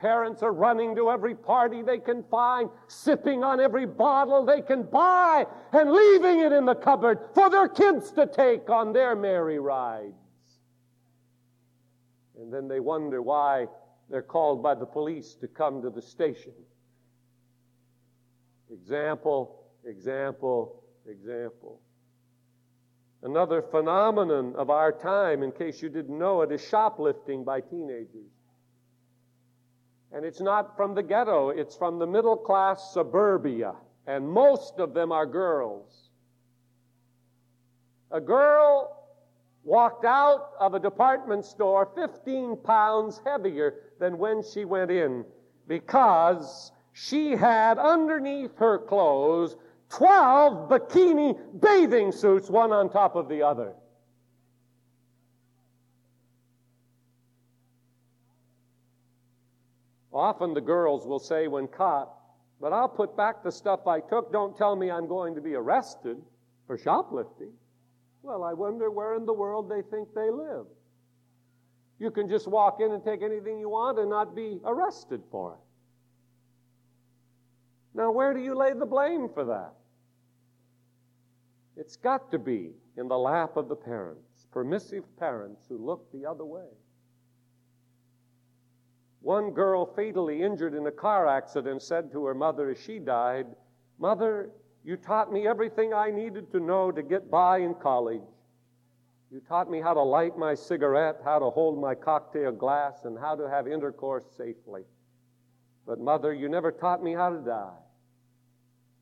Parents 0.00 0.42
are 0.42 0.52
running 0.52 0.96
to 0.96 1.10
every 1.10 1.34
party 1.34 1.82
they 1.82 1.98
can 1.98 2.24
find, 2.24 2.68
sipping 2.88 3.44
on 3.44 3.60
every 3.60 3.86
bottle 3.86 4.44
they 4.44 4.60
can 4.60 4.82
buy, 4.82 5.46
and 5.72 5.90
leaving 5.90 6.40
it 6.40 6.52
in 6.52 6.66
the 6.66 6.74
cupboard 6.74 7.20
for 7.32 7.48
their 7.48 7.68
kids 7.68 8.10
to 8.12 8.26
take 8.26 8.68
on 8.68 8.92
their 8.92 9.14
merry 9.14 9.58
rides. 9.58 10.14
And 12.38 12.52
then 12.52 12.68
they 12.68 12.80
wonder 12.80 13.22
why 13.22 13.66
they're 14.10 14.22
called 14.22 14.62
by 14.62 14.74
the 14.74 14.84
police 14.84 15.34
to 15.36 15.48
come 15.48 15.80
to 15.82 15.90
the 15.90 16.02
station. 16.02 16.52
Example, 18.70 19.64
example, 19.86 20.82
example. 21.08 21.80
Another 23.22 23.62
phenomenon 23.62 24.54
of 24.56 24.68
our 24.68 24.92
time, 24.92 25.42
in 25.42 25.52
case 25.52 25.80
you 25.80 25.88
didn't 25.88 26.18
know 26.18 26.42
it, 26.42 26.52
is 26.52 26.62
shoplifting 26.62 27.44
by 27.44 27.60
teenagers. 27.60 28.33
And 30.14 30.24
it's 30.24 30.40
not 30.40 30.76
from 30.76 30.94
the 30.94 31.02
ghetto, 31.02 31.48
it's 31.48 31.76
from 31.76 31.98
the 31.98 32.06
middle 32.06 32.36
class 32.36 32.92
suburbia. 32.94 33.74
And 34.06 34.28
most 34.28 34.78
of 34.78 34.94
them 34.94 35.10
are 35.10 35.26
girls. 35.26 36.10
A 38.12 38.20
girl 38.20 39.08
walked 39.64 40.04
out 40.04 40.50
of 40.60 40.74
a 40.74 40.78
department 40.78 41.44
store 41.44 41.90
15 41.96 42.58
pounds 42.58 43.20
heavier 43.26 43.74
than 43.98 44.16
when 44.16 44.42
she 44.42 44.64
went 44.64 44.92
in 44.92 45.24
because 45.66 46.70
she 46.92 47.32
had 47.32 47.78
underneath 47.78 48.56
her 48.56 48.78
clothes 48.78 49.56
12 49.88 50.68
bikini 50.68 51.36
bathing 51.60 52.12
suits, 52.12 52.48
one 52.48 52.72
on 52.72 52.88
top 52.88 53.16
of 53.16 53.28
the 53.28 53.42
other. 53.42 53.74
Often 60.14 60.54
the 60.54 60.60
girls 60.60 61.06
will 61.06 61.18
say 61.18 61.48
when 61.48 61.66
caught, 61.66 62.08
but 62.60 62.72
I'll 62.72 62.88
put 62.88 63.16
back 63.16 63.42
the 63.42 63.50
stuff 63.50 63.88
I 63.88 63.98
took. 63.98 64.32
Don't 64.32 64.56
tell 64.56 64.76
me 64.76 64.90
I'm 64.90 65.08
going 65.08 65.34
to 65.34 65.40
be 65.40 65.54
arrested 65.54 66.16
for 66.68 66.78
shoplifting. 66.78 67.52
Well, 68.22 68.44
I 68.44 68.52
wonder 68.52 68.90
where 68.90 69.16
in 69.16 69.26
the 69.26 69.32
world 69.32 69.68
they 69.68 69.82
think 69.90 70.08
they 70.14 70.30
live. 70.30 70.66
You 71.98 72.12
can 72.12 72.28
just 72.28 72.46
walk 72.46 72.78
in 72.80 72.92
and 72.92 73.04
take 73.04 73.22
anything 73.22 73.58
you 73.58 73.68
want 73.68 73.98
and 73.98 74.08
not 74.08 74.36
be 74.36 74.60
arrested 74.64 75.20
for 75.30 75.54
it. 75.54 75.60
Now, 77.96 78.12
where 78.12 78.34
do 78.34 78.40
you 78.40 78.56
lay 78.56 78.72
the 78.72 78.86
blame 78.86 79.28
for 79.28 79.44
that? 79.44 79.72
It's 81.76 81.96
got 81.96 82.30
to 82.30 82.38
be 82.38 82.70
in 82.96 83.08
the 83.08 83.18
lap 83.18 83.56
of 83.56 83.68
the 83.68 83.76
parents, 83.76 84.46
permissive 84.52 85.04
parents 85.18 85.66
who 85.68 85.76
look 85.76 86.10
the 86.12 86.24
other 86.24 86.44
way. 86.44 86.68
One 89.24 89.52
girl, 89.52 89.86
fatally 89.86 90.42
injured 90.42 90.74
in 90.74 90.86
a 90.86 90.92
car 90.92 91.26
accident, 91.26 91.80
said 91.80 92.12
to 92.12 92.26
her 92.26 92.34
mother 92.34 92.68
as 92.68 92.78
she 92.78 92.98
died, 92.98 93.46
Mother, 93.98 94.50
you 94.84 94.98
taught 94.98 95.32
me 95.32 95.48
everything 95.48 95.94
I 95.94 96.10
needed 96.10 96.52
to 96.52 96.60
know 96.60 96.92
to 96.92 97.02
get 97.02 97.30
by 97.30 97.60
in 97.60 97.74
college. 97.74 98.20
You 99.32 99.40
taught 99.40 99.70
me 99.70 99.80
how 99.80 99.94
to 99.94 100.02
light 100.02 100.36
my 100.36 100.54
cigarette, 100.54 101.22
how 101.24 101.38
to 101.38 101.48
hold 101.48 101.80
my 101.80 101.94
cocktail 101.94 102.52
glass, 102.52 103.06
and 103.06 103.18
how 103.18 103.34
to 103.34 103.48
have 103.48 103.66
intercourse 103.66 104.26
safely. 104.36 104.82
But, 105.86 106.00
Mother, 106.00 106.34
you 106.34 106.50
never 106.50 106.70
taught 106.70 107.02
me 107.02 107.14
how 107.14 107.30
to 107.30 107.38
die. 107.38 107.78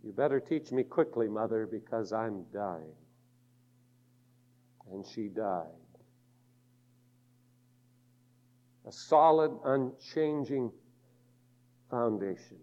You 0.04 0.12
better 0.12 0.38
teach 0.38 0.70
me 0.70 0.84
quickly, 0.84 1.26
Mother, 1.26 1.66
because 1.66 2.12
I'm 2.12 2.44
dying. 2.54 2.94
And 4.92 5.04
she 5.04 5.26
died. 5.26 5.81
A 8.86 8.92
solid, 8.92 9.52
unchanging 9.64 10.72
foundation. 11.90 12.58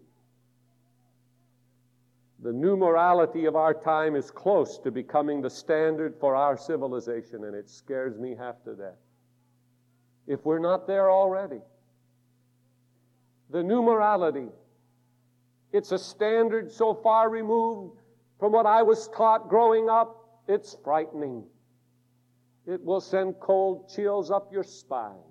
The 2.42 2.52
new 2.52 2.76
morality 2.76 3.44
of 3.44 3.56
our 3.56 3.74
time 3.74 4.16
is 4.16 4.30
close 4.30 4.78
to 4.78 4.90
becoming 4.90 5.42
the 5.42 5.50
standard 5.50 6.14
for 6.18 6.34
our 6.34 6.56
civilization, 6.56 7.44
and 7.44 7.54
it 7.54 7.68
scares 7.68 8.18
me 8.18 8.34
half 8.34 8.62
to 8.64 8.74
death. 8.74 8.98
If 10.26 10.44
we're 10.44 10.58
not 10.58 10.86
there 10.86 11.10
already, 11.10 11.60
the 13.50 13.62
new 13.62 13.82
morality, 13.82 14.48
it's 15.72 15.92
a 15.92 15.98
standard 15.98 16.72
so 16.72 16.94
far 16.94 17.28
removed 17.28 18.00
from 18.38 18.52
what 18.52 18.64
I 18.64 18.82
was 18.82 19.08
taught 19.08 19.48
growing 19.48 19.90
up, 19.90 20.40
it's 20.48 20.76
frightening. 20.82 21.44
It 22.66 22.82
will 22.82 23.00
send 23.02 23.38
cold 23.38 23.90
chills 23.94 24.30
up 24.30 24.50
your 24.50 24.64
spine. 24.64 25.29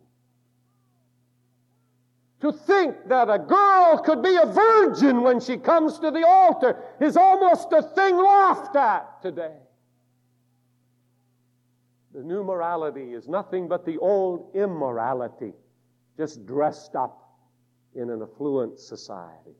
To 2.41 2.53
think 2.53 2.95
that 3.09 3.29
a 3.29 3.37
girl 3.37 3.97
could 3.97 4.23
be 4.23 4.35
a 4.37 4.45
virgin 4.45 5.23
when 5.23 5.41
she 5.41 5.57
comes 5.57 5.99
to 5.99 6.09
the 6.09 6.25
altar 6.25 6.81
is 7.01 7.17
almost 7.17 7.67
a 7.73 7.81
thing 7.81 8.15
laughed 8.15 8.75
at 8.77 9.21
today. 9.21 9.57
The 12.13 12.23
new 12.23 12.43
morality 12.43 13.13
is 13.13 13.27
nothing 13.27 13.67
but 13.67 13.85
the 13.85 13.97
old 13.97 14.55
immorality, 14.55 15.53
just 16.17 16.45
dressed 16.45 16.95
up 16.95 17.29
in 17.93 18.09
an 18.09 18.21
affluent 18.21 18.79
society. 18.79 19.55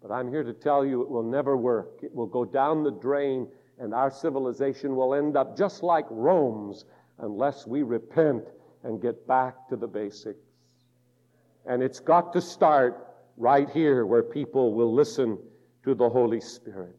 But 0.00 0.12
I'm 0.12 0.30
here 0.30 0.44
to 0.44 0.52
tell 0.52 0.86
you 0.86 1.02
it 1.02 1.10
will 1.10 1.24
never 1.24 1.56
work. 1.56 2.00
It 2.02 2.14
will 2.14 2.26
go 2.26 2.44
down 2.44 2.84
the 2.84 2.92
drain, 2.92 3.48
and 3.78 3.92
our 3.92 4.10
civilization 4.10 4.94
will 4.94 5.14
end 5.14 5.36
up 5.36 5.56
just 5.56 5.82
like 5.82 6.06
Rome's 6.08 6.84
unless 7.18 7.66
we 7.66 7.82
repent 7.82 8.44
and 8.84 9.02
get 9.02 9.26
back 9.26 9.68
to 9.68 9.76
the 9.76 9.88
basics. 9.88 10.49
And 11.66 11.82
it's 11.82 12.00
got 12.00 12.32
to 12.32 12.40
start 12.40 13.06
right 13.36 13.68
here 13.70 14.06
where 14.06 14.22
people 14.22 14.74
will 14.74 14.92
listen 14.92 15.38
to 15.84 15.94
the 15.94 16.08
Holy 16.08 16.40
Spirit. 16.40 16.96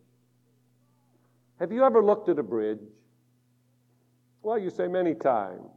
Have 1.60 1.72
you 1.72 1.84
ever 1.84 2.04
looked 2.04 2.30
at 2.30 2.40
a 2.40 2.44
bridge? 2.44 2.80
Well, 4.42 4.58
you 4.58 4.70
say 4.70 4.88
many 4.88 5.14
times. 5.14 5.70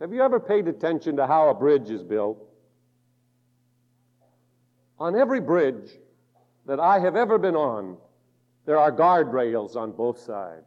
Have 0.00 0.12
you 0.12 0.22
ever 0.22 0.40
paid 0.40 0.66
attention 0.66 1.16
to 1.16 1.26
how 1.26 1.48
a 1.48 1.54
bridge 1.54 1.90
is 1.90 2.02
built? 2.02 2.44
On 4.98 5.16
every 5.16 5.40
bridge 5.40 5.90
that 6.66 6.80
I 6.80 6.98
have 6.98 7.14
ever 7.14 7.38
been 7.38 7.54
on, 7.54 7.96
there 8.66 8.78
are 8.78 8.90
guardrails 8.90 9.76
on 9.76 9.92
both 9.92 10.18
sides. 10.18 10.64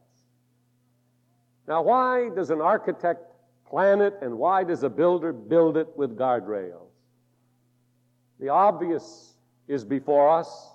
Now, 1.67 1.81
why 1.81 2.29
does 2.29 2.49
an 2.49 2.61
architect 2.61 3.23
plan 3.67 4.01
it 4.01 4.13
and 4.21 4.37
why 4.37 4.63
does 4.63 4.83
a 4.83 4.89
builder 4.89 5.33
build 5.33 5.77
it 5.77 5.87
with 5.97 6.17
guardrails? 6.17 6.84
The 8.39 8.49
obvious 8.49 9.35
is 9.67 9.83
before 9.83 10.29
us 10.29 10.71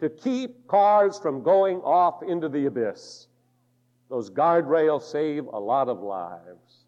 to 0.00 0.08
keep 0.08 0.66
cars 0.68 1.18
from 1.18 1.42
going 1.42 1.78
off 1.78 2.22
into 2.22 2.48
the 2.48 2.66
abyss. 2.66 3.28
Those 4.10 4.30
guardrails 4.30 5.02
save 5.02 5.46
a 5.46 5.58
lot 5.58 5.88
of 5.88 6.00
lives. 6.00 6.84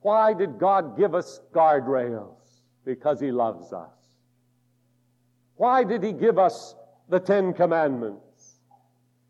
Why 0.00 0.32
did 0.32 0.58
God 0.58 0.96
give 0.96 1.14
us 1.14 1.40
guardrails? 1.52 2.36
Because 2.84 3.20
He 3.20 3.30
loves 3.30 3.72
us. 3.72 3.90
Why 5.56 5.84
did 5.84 6.02
He 6.02 6.12
give 6.12 6.38
us 6.38 6.74
the 7.08 7.20
Ten 7.20 7.52
Commandments? 7.52 8.60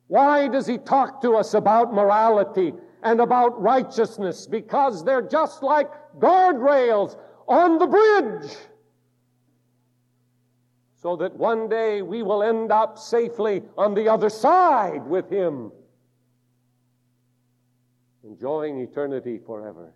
Why 0.06 0.46
does 0.46 0.66
He 0.66 0.78
talk 0.78 1.20
to 1.22 1.34
us 1.34 1.54
about 1.54 1.92
morality 1.92 2.74
and 3.02 3.20
about 3.20 3.60
righteousness? 3.60 4.46
Because 4.46 5.04
they're 5.04 5.22
just 5.22 5.62
like 5.62 5.90
guardrails 6.18 7.16
on 7.48 7.78
the 7.78 7.86
bridge 7.86 8.56
so 11.00 11.16
that 11.16 11.34
one 11.36 11.68
day 11.68 12.02
we 12.02 12.22
will 12.22 12.42
end 12.42 12.72
up 12.72 12.98
safely 12.98 13.62
on 13.76 13.94
the 13.94 14.08
other 14.08 14.28
side 14.28 15.06
with 15.06 15.30
Him, 15.30 15.70
enjoying 18.24 18.80
eternity 18.80 19.38
forever. 19.38 19.94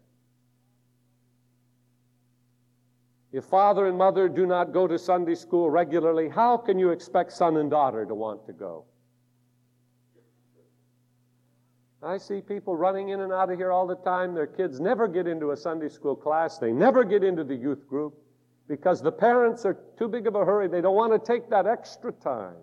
If 3.32 3.44
father 3.46 3.86
and 3.86 3.96
mother 3.96 4.28
do 4.28 4.46
not 4.46 4.72
go 4.72 4.86
to 4.86 4.98
Sunday 4.98 5.34
school 5.34 5.70
regularly, 5.70 6.28
how 6.28 6.56
can 6.56 6.78
you 6.78 6.90
expect 6.90 7.32
son 7.32 7.56
and 7.56 7.70
daughter 7.70 8.04
to 8.04 8.14
want 8.14 8.46
to 8.46 8.52
go? 8.52 8.84
I 12.04 12.18
see 12.18 12.40
people 12.40 12.76
running 12.76 13.10
in 13.10 13.20
and 13.20 13.32
out 13.32 13.50
of 13.50 13.58
here 13.58 13.70
all 13.70 13.86
the 13.86 13.96
time. 13.96 14.34
Their 14.34 14.48
kids 14.48 14.80
never 14.80 15.06
get 15.06 15.28
into 15.28 15.52
a 15.52 15.56
Sunday 15.56 15.88
school 15.88 16.16
class. 16.16 16.58
They 16.58 16.72
never 16.72 17.04
get 17.04 17.22
into 17.22 17.44
the 17.44 17.54
youth 17.54 17.86
group 17.88 18.14
because 18.68 19.00
the 19.00 19.12
parents 19.12 19.64
are 19.64 19.78
too 19.98 20.08
big 20.08 20.26
of 20.26 20.34
a 20.34 20.44
hurry. 20.44 20.66
They 20.66 20.80
don't 20.80 20.96
want 20.96 21.12
to 21.12 21.32
take 21.32 21.48
that 21.50 21.66
extra 21.66 22.12
time. 22.12 22.56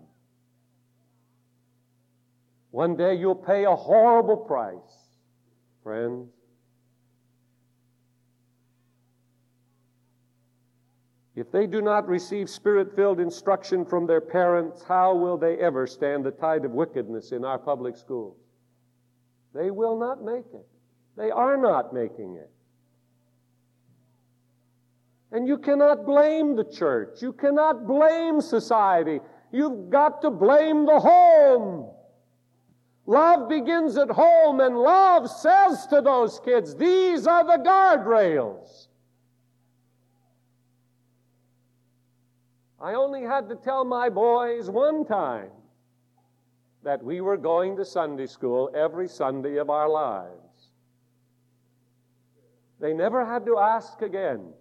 One 2.72 2.98
day 2.98 3.16
you'll 3.16 3.34
pay 3.34 3.64
a 3.64 3.76
horrible 3.76 4.38
price, 4.38 5.18
friends. 5.84 6.30
If 11.36 11.50
they 11.52 11.66
do 11.66 11.82
not 11.82 12.08
receive 12.10 12.50
spirit 12.50 12.94
filled 12.94 13.22
instruction 13.22 13.86
from 13.86 14.06
their 14.06 14.20
parents, 14.20 14.84
how 14.84 15.16
will 15.16 15.38
they 15.38 15.58
ever 15.58 15.88
stand 15.88 16.26
the 16.26 16.32
tide 16.32 16.66
of 16.66 16.72
wickedness 16.72 17.32
in 17.32 17.46
our 17.46 17.58
public 17.58 17.96
schools? 17.96 18.36
They 19.54 19.72
will 19.72 19.98
not 19.98 20.24
make 20.24 20.46
it. 20.54 20.66
They 21.18 21.32
are 21.32 21.58
not 21.58 21.94
making 21.94 22.36
it. 22.36 22.50
And 25.32 25.48
you 25.48 25.58
cannot 25.58 26.06
blame 26.06 26.56
the 26.56 26.64
church. 26.64 27.22
You 27.22 27.34
cannot 27.34 27.86
blame 27.86 28.42
society. 28.42 29.20
You've 29.52 29.90
got 29.90 30.22
to 30.22 30.32
blame 30.32 30.86
the 30.86 31.00
home. 31.00 31.92
Love 33.06 33.50
begins 33.50 33.98
at 33.98 34.10
home, 34.10 34.60
and 34.60 34.78
love 34.78 35.30
says 35.30 35.88
to 35.88 36.02
those 36.02 36.40
kids, 36.46 36.76
These 36.76 37.26
are 37.26 37.44
the 37.44 37.64
guardrails. 37.64 38.88
I 42.80 42.94
only 42.94 43.24
had 43.24 43.50
to 43.50 43.56
tell 43.56 43.84
my 43.84 44.10
boys 44.10 44.70
one 44.70 45.06
time 45.06 45.50
that 46.90 47.04
we 47.04 47.22
were 47.22 47.38
going 47.38 47.76
to 47.78 47.86
Sunday 47.86 48.26
school 48.26 48.72
every 48.74 49.08
Sunday 49.08 49.58
of 49.58 49.70
our 49.70 49.88
lives. 49.88 50.72
They 52.80 52.94
never 52.94 53.24
had 53.24 53.46
to 53.46 53.60
ask 53.60 54.02
again. 54.02 54.54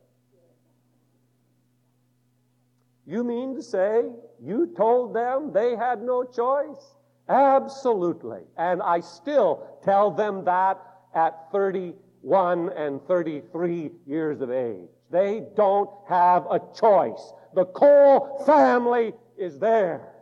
You 3.06 3.24
mean 3.24 3.54
to 3.54 3.62
say 3.62 4.10
you 4.44 4.74
told 4.76 5.14
them 5.14 5.54
they 5.54 5.74
had 5.74 6.02
no 6.02 6.22
choice? 6.22 6.96
Absolutely. 7.30 8.42
And 8.58 8.82
I 8.82 9.00
still 9.00 9.66
tell 9.82 10.10
them 10.10 10.44
that 10.44 10.78
at 11.14 11.50
31 11.50 12.68
and 12.76 13.02
33 13.06 13.90
years 14.06 14.42
of 14.42 14.50
age. 14.50 14.90
They 15.10 15.44
don't 15.56 15.88
have 16.06 16.44
a 16.50 16.60
choice. 16.78 17.32
The 17.54 17.64
Cole 17.64 18.42
family 18.44 19.14
is 19.38 19.58
there. 19.58 20.12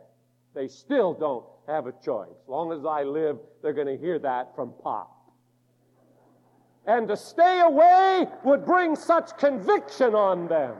They 0.55 0.69
still 0.69 1.13
don't 1.13 1.43
have 1.67 1.87
a 1.87 1.93
choice. 2.03 2.29
As 2.29 2.47
long 2.47 2.71
as 2.71 2.85
I 2.85 3.03
live, 3.03 3.37
they're 3.61 3.73
going 3.73 3.87
to 3.87 3.97
hear 3.97 4.19
that 4.19 4.55
from 4.55 4.73
Pop. 4.81 5.13
And 6.85 7.07
to 7.09 7.17
stay 7.17 7.59
away 7.59 8.25
would 8.45 8.65
bring 8.65 8.95
such 8.95 9.37
conviction 9.37 10.15
on 10.15 10.47
them. 10.47 10.75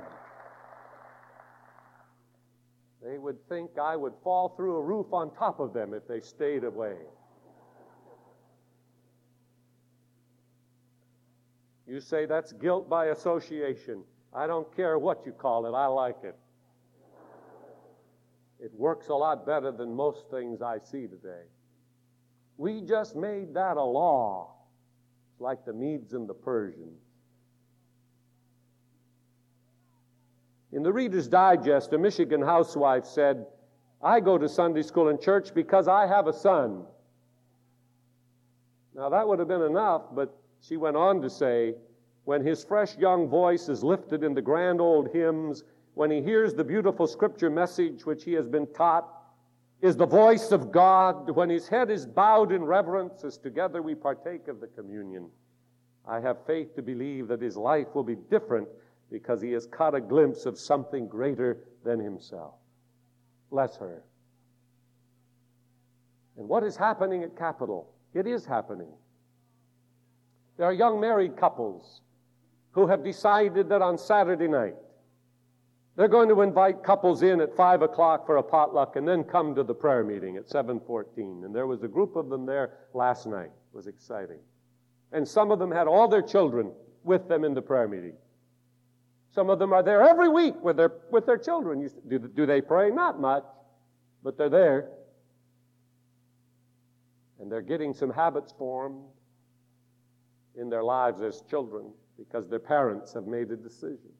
They 3.03 3.17
would 3.17 3.37
think 3.49 3.71
I 3.81 3.95
would 3.95 4.13
fall 4.23 4.53
through 4.55 4.77
a 4.77 4.81
roof 4.81 5.07
on 5.11 5.33
top 5.35 5.59
of 5.59 5.73
them 5.73 5.93
if 5.93 6.07
they 6.07 6.21
stayed 6.21 6.63
away. 6.63 6.95
You 11.85 12.01
say 12.01 12.25
that's 12.25 12.51
guilt 12.53 12.89
by 12.89 13.07
association. 13.07 14.03
I 14.33 14.45
don't 14.45 14.73
care 14.75 14.99
what 14.99 15.25
you 15.25 15.31
call 15.31 15.65
it, 15.65 15.77
I 15.77 15.87
like 15.87 16.17
it. 16.23 16.35
It 18.67 18.77
works 18.77 19.07
a 19.07 19.13
lot 19.13 19.45
better 19.45 19.71
than 19.71 19.95
most 19.95 20.29
things 20.29 20.61
I 20.61 20.79
see 20.79 21.07
today. 21.07 21.43
We 22.57 22.81
just 22.81 23.15
made 23.15 23.53
that 23.53 23.77
a 23.77 23.81
law, 23.81 24.55
like 25.39 25.63
the 25.63 25.71
Medes 25.71 26.11
and 26.11 26.27
the 26.27 26.33
Persians. 26.33 26.99
In 30.73 30.83
the 30.83 30.91
Reader's 30.91 31.29
Digest, 31.29 31.93
a 31.93 31.97
Michigan 31.97 32.41
housewife 32.41 33.05
said, 33.05 33.45
I 34.03 34.19
go 34.19 34.37
to 34.37 34.49
Sunday 34.49 34.81
school 34.81 35.07
and 35.07 35.21
church 35.21 35.53
because 35.53 35.87
I 35.87 36.05
have 36.05 36.27
a 36.27 36.33
son. 36.33 36.83
Now, 38.93 39.07
that 39.07 39.25
would 39.25 39.39
have 39.39 39.47
been 39.47 39.61
enough, 39.61 40.01
but 40.13 40.37
she 40.59 40.75
went 40.75 40.97
on 40.97 41.21
to 41.21 41.29
say, 41.29 41.75
when 42.25 42.45
his 42.45 42.65
fresh 42.65 42.97
young 42.97 43.29
voice 43.29 43.69
is 43.69 43.81
lifted 43.81 44.25
in 44.25 44.33
the 44.33 44.41
grand 44.41 44.81
old 44.81 45.07
hymns, 45.13 45.63
when 45.97 46.11
he 46.11 46.21
hears 46.21 46.53
the 46.53 46.63
beautiful 46.63 47.07
scripture 47.07 47.49
message 47.49 48.05
which 48.05 48.23
he 48.23 48.33
has 48.33 48.47
been 48.47 48.67
taught, 48.67 49.11
is 49.81 49.97
the 49.97 50.05
voice 50.05 50.51
of 50.51 50.71
God, 50.71 51.31
when 51.31 51.49
his 51.49 51.67
head 51.67 51.89
is 51.89 52.05
bowed 52.05 52.51
in 52.51 52.63
reverence 52.63 53.23
as 53.23 53.39
together 53.39 53.81
we 53.81 53.95
partake 53.95 54.47
of 54.47 54.59
the 54.59 54.67
communion. 54.67 55.27
I 56.07 56.19
have 56.19 56.45
faith 56.45 56.75
to 56.75 56.83
believe 56.83 57.27
that 57.29 57.41
his 57.41 57.57
life 57.57 57.87
will 57.95 58.03
be 58.03 58.15
different 58.15 58.67
because 59.11 59.41
he 59.41 59.51
has 59.53 59.65
caught 59.65 59.95
a 59.95 59.99
glimpse 59.99 60.45
of 60.45 60.59
something 60.59 61.07
greater 61.07 61.57
than 61.83 61.99
himself. 61.99 62.53
Bless 63.49 63.75
her. 63.77 64.03
And 66.37 66.47
what 66.47 66.63
is 66.63 66.77
happening 66.77 67.23
at 67.23 67.35
Capital? 67.35 67.91
It 68.13 68.27
is 68.27 68.45
happening. 68.45 68.91
There 70.57 70.67
are 70.67 70.73
young 70.73 70.99
married 70.99 71.37
couples 71.37 72.01
who 72.71 72.85
have 72.85 73.03
decided 73.03 73.69
that 73.69 73.81
on 73.81 73.97
Saturday 73.97 74.47
night 74.47 74.75
they're 75.97 76.07
going 76.07 76.29
to 76.29 76.41
invite 76.41 76.83
couples 76.83 77.23
in 77.23 77.41
at 77.41 77.55
5 77.55 77.81
o'clock 77.81 78.27
for 78.27 78.37
a 78.37 78.43
potluck 78.43 78.95
and 78.97 79.07
then 79.07 79.23
come 79.23 79.55
to 79.55 79.63
the 79.63 79.73
prayer 79.73 80.03
meeting 80.03 80.37
at 80.37 80.47
7.14. 80.47 81.43
And 81.43 81.55
there 81.55 81.65
was 81.65 81.81
a 81.81 81.87
group 81.87 82.15
of 82.15 82.29
them 82.29 82.45
there 82.45 82.73
last 82.93 83.25
night. 83.25 83.49
It 83.49 83.75
was 83.75 83.87
exciting. 83.87 84.37
And 85.11 85.27
some 85.27 85.49
of 85.49 85.57
them 85.57 85.71
had 85.71 85.87
all 85.87 86.07
their 86.07 86.21
children 86.21 86.71
with 87.03 87.27
them 87.27 87.43
in 87.43 87.55
the 87.55 87.63
prayer 87.63 87.87
meeting. 87.87 88.13
Some 89.33 89.49
of 89.49 89.57
them 89.57 89.73
are 89.73 89.81
there 89.81 90.03
every 90.03 90.29
week 90.29 90.53
with 90.61 90.77
their, 90.77 90.91
with 91.09 91.25
their 91.25 91.37
children. 91.37 91.89
Do, 92.07 92.19
do 92.19 92.45
they 92.45 92.61
pray? 92.61 92.91
Not 92.91 93.19
much, 93.19 93.45
but 94.23 94.37
they're 94.37 94.49
there. 94.49 94.89
And 97.39 97.51
they're 97.51 97.61
getting 97.61 97.95
some 97.95 98.11
habits 98.11 98.53
formed 98.55 99.03
in 100.55 100.69
their 100.69 100.83
lives 100.83 101.23
as 101.23 101.41
children 101.49 101.91
because 102.19 102.47
their 102.47 102.59
parents 102.59 103.13
have 103.13 103.25
made 103.25 103.49
a 103.49 103.55
decision. 103.55 104.11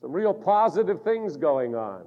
Some 0.00 0.12
real 0.12 0.34
positive 0.34 1.02
things 1.02 1.36
going 1.36 1.74
on. 1.74 2.04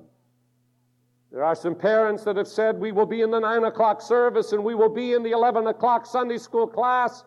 There 1.32 1.44
are 1.44 1.56
some 1.56 1.76
parents 1.76 2.24
that 2.26 2.36
have 2.38 2.48
said, 2.48 2.80
We 2.80 2.92
will 2.92 3.06
be 3.06 3.22
in 3.22 3.32
the 3.32 3.40
9 3.40 3.64
o'clock 3.64 4.02
service 4.02 4.52
and 4.52 4.64
we 4.64 4.76
will 4.76 4.90
be 4.90 5.14
in 5.14 5.24
the 5.24 5.32
11 5.32 5.68
o'clock 5.68 6.06
Sunday 6.06 6.38
school 6.38 6.68
class 6.68 7.24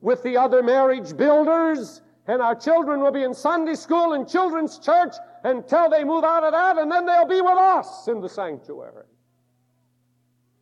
with 0.00 0.22
the 0.22 0.36
other 0.36 0.62
marriage 0.62 1.16
builders, 1.16 2.00
and 2.26 2.40
our 2.40 2.54
children 2.54 3.00
will 3.00 3.10
be 3.12 3.22
in 3.22 3.34
Sunday 3.34 3.74
school 3.74 4.14
and 4.14 4.28
children's 4.28 4.78
church 4.78 5.14
until 5.44 5.90
they 5.90 6.04
move 6.04 6.24
out 6.24 6.44
of 6.44 6.52
that, 6.52 6.78
and 6.78 6.90
then 6.90 7.04
they'll 7.04 7.26
be 7.26 7.40
with 7.40 7.58
us 7.58 8.08
in 8.08 8.20
the 8.20 8.28
sanctuary. 8.28 9.04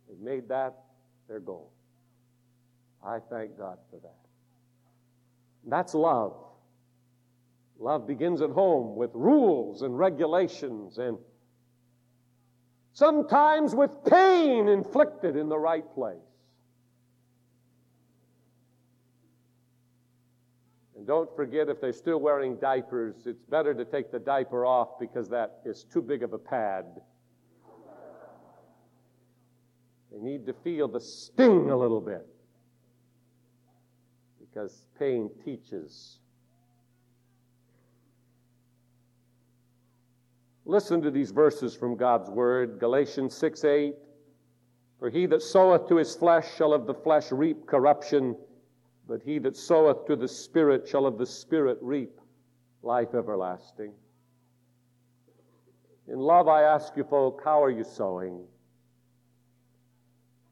They've 0.08 0.18
made 0.18 0.48
that 0.48 0.74
their 1.28 1.40
goal. 1.40 1.70
I 3.04 3.18
thank 3.30 3.56
God 3.56 3.78
for 3.90 4.00
that. 4.00 4.16
That's 5.66 5.94
love. 5.94 6.34
Love 7.78 8.06
begins 8.06 8.42
at 8.42 8.50
home 8.50 8.96
with 8.96 9.10
rules 9.14 9.82
and 9.82 9.96
regulations 9.96 10.98
and 10.98 11.16
sometimes 12.92 13.74
with 13.74 14.04
pain 14.04 14.66
inflicted 14.66 15.36
in 15.36 15.48
the 15.48 15.58
right 15.58 15.84
place. 15.94 16.18
And 20.96 21.06
don't 21.06 21.34
forget 21.36 21.68
if 21.68 21.80
they're 21.80 21.92
still 21.92 22.18
wearing 22.18 22.56
diapers, 22.56 23.14
it's 23.26 23.44
better 23.44 23.72
to 23.72 23.84
take 23.84 24.10
the 24.10 24.18
diaper 24.18 24.66
off 24.66 24.98
because 24.98 25.28
that 25.28 25.60
is 25.64 25.84
too 25.84 26.02
big 26.02 26.24
of 26.24 26.32
a 26.32 26.38
pad. 26.38 26.84
They 30.10 30.18
need 30.18 30.46
to 30.46 30.52
feel 30.52 30.88
the 30.88 31.00
sting 31.00 31.70
a 31.70 31.76
little 31.76 32.00
bit 32.00 32.26
because 34.40 34.86
pain 34.98 35.30
teaches. 35.44 36.18
Listen 40.68 41.00
to 41.00 41.10
these 41.10 41.30
verses 41.30 41.74
from 41.74 41.96
God's 41.96 42.28
Word 42.28 42.78
Galatians 42.78 43.34
6 43.34 43.64
8. 43.64 43.94
For 44.98 45.08
he 45.08 45.24
that 45.24 45.40
soweth 45.40 45.88
to 45.88 45.96
his 45.96 46.14
flesh 46.14 46.54
shall 46.56 46.74
of 46.74 46.86
the 46.86 46.92
flesh 46.92 47.32
reap 47.32 47.66
corruption, 47.66 48.36
but 49.08 49.22
he 49.22 49.38
that 49.38 49.56
soweth 49.56 50.04
to 50.06 50.14
the 50.14 50.28
Spirit 50.28 50.86
shall 50.86 51.06
of 51.06 51.16
the 51.16 51.24
Spirit 51.24 51.78
reap 51.80 52.20
life 52.82 53.14
everlasting. 53.14 53.94
In 56.06 56.18
love, 56.18 56.48
I 56.48 56.64
ask 56.64 56.94
you, 56.98 57.04
folk, 57.04 57.40
how 57.42 57.64
are 57.64 57.70
you 57.70 57.84
sowing? 57.84 58.44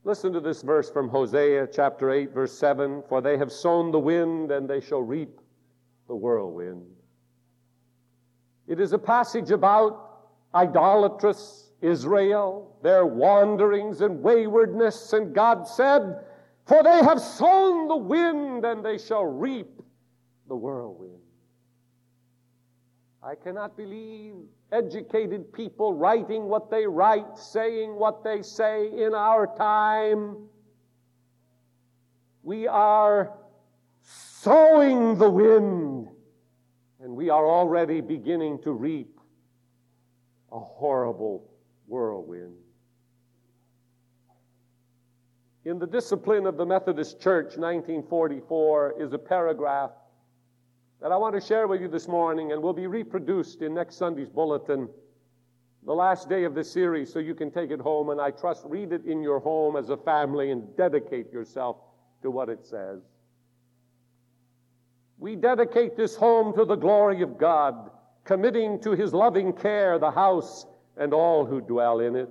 Listen 0.05 0.33
to 0.33 0.41
this 0.41 0.62
verse 0.62 0.91
from 0.91 1.11
Hosea 1.11 1.69
chapter 1.71 2.11
8, 2.11 2.33
verse 2.33 2.59
7 2.59 3.03
For 3.07 3.21
they 3.21 3.37
have 3.37 3.53
sown 3.53 3.91
the 3.91 3.99
wind, 3.99 4.51
and 4.51 4.67
they 4.67 4.81
shall 4.81 5.03
reap 5.03 5.41
the 6.09 6.17
whirlwind. 6.17 6.87
It 8.67 8.81
is 8.81 8.95
a 8.95 8.99
passage 8.99 9.51
about 9.51 10.05
idolatrous 10.57 11.70
Israel, 11.82 12.76
their 12.82 13.04
wanderings 13.04 14.00
and 14.00 14.22
waywardness, 14.22 15.12
and 15.12 15.34
God 15.34 15.68
said, 15.68 16.24
For 16.64 16.82
they 16.82 17.02
have 17.02 17.20
sown 17.20 17.88
the 17.88 17.96
wind, 17.96 18.64
and 18.64 18.84
they 18.84 18.98
shall 18.98 19.26
reap 19.26 19.68
the 20.48 20.57
whirlwind. 20.57 21.12
I 23.22 23.34
cannot 23.34 23.76
believe 23.76 24.34
educated 24.72 25.52
people 25.52 25.92
writing 25.94 26.44
what 26.44 26.70
they 26.70 26.86
write, 26.86 27.36
saying 27.36 27.94
what 27.94 28.24
they 28.24 28.42
say 28.42 28.86
in 28.86 29.14
our 29.14 29.46
time. 29.57 30.36
We 32.42 32.68
are 32.68 33.32
sowing 34.02 35.18
the 35.18 35.28
wind 35.28 36.09
And 37.07 37.14
we 37.14 37.30
are 37.30 37.46
already 37.46 38.00
beginning 38.00 38.61
to 38.62 38.72
reap 38.72 39.16
a 40.57 40.61
horrible 40.61 41.50
whirlwind. 41.86 42.57
In 45.66 45.78
the 45.78 45.86
Discipline 45.86 46.46
of 46.46 46.57
the 46.57 46.64
Methodist 46.64 47.20
Church, 47.20 47.59
1944, 47.59 48.94
is 48.98 49.12
a 49.12 49.18
paragraph 49.18 49.90
that 51.02 51.12
I 51.12 51.16
want 51.16 51.34
to 51.34 51.46
share 51.46 51.66
with 51.66 51.82
you 51.82 51.88
this 51.88 52.09
morning 52.09 52.52
and 52.52 52.62
will 52.62 52.72
be 52.72 52.86
reproduced 52.86 53.61
in 53.61 53.74
next 53.74 53.96
Sunday's 53.96 54.30
bulletin, 54.30 54.88
the 55.84 55.92
last 55.92 56.28
day 56.28 56.44
of 56.44 56.54
this 56.54 56.70
series, 56.70 57.12
so 57.12 57.18
you 57.18 57.34
can 57.34 57.50
take 57.50 57.70
it 57.70 57.80
home 57.80 58.09
and 58.09 58.20
I 58.20 58.30
trust 58.30 58.64
read 58.64 58.92
it 58.92 59.04
in 59.04 59.22
your 59.22 59.40
home 59.40 59.76
as 59.76 59.90
a 59.90 59.96
family 59.96 60.52
and 60.52 60.74
dedicate 60.76 61.30
yourself 61.32 61.76
to 62.22 62.30
what 62.30 62.48
it 62.48 62.64
says. 62.64 63.02
We 65.18 65.36
dedicate 65.36 65.96
this 65.96 66.16
home 66.16 66.54
to 66.57 66.64
the 66.64 66.76
glory 66.76 67.22
of 67.22 67.36
God, 67.36 67.90
committing 68.27 68.81
to 68.81 68.91
His 68.91 69.14
loving 69.14 69.53
care 69.53 69.99
the 69.99 70.11
house 70.11 70.66
and 70.97 71.14
all 71.14 71.47
who 71.47 71.61
dwell 71.61 72.01
in 72.01 72.16
it. 72.16 72.29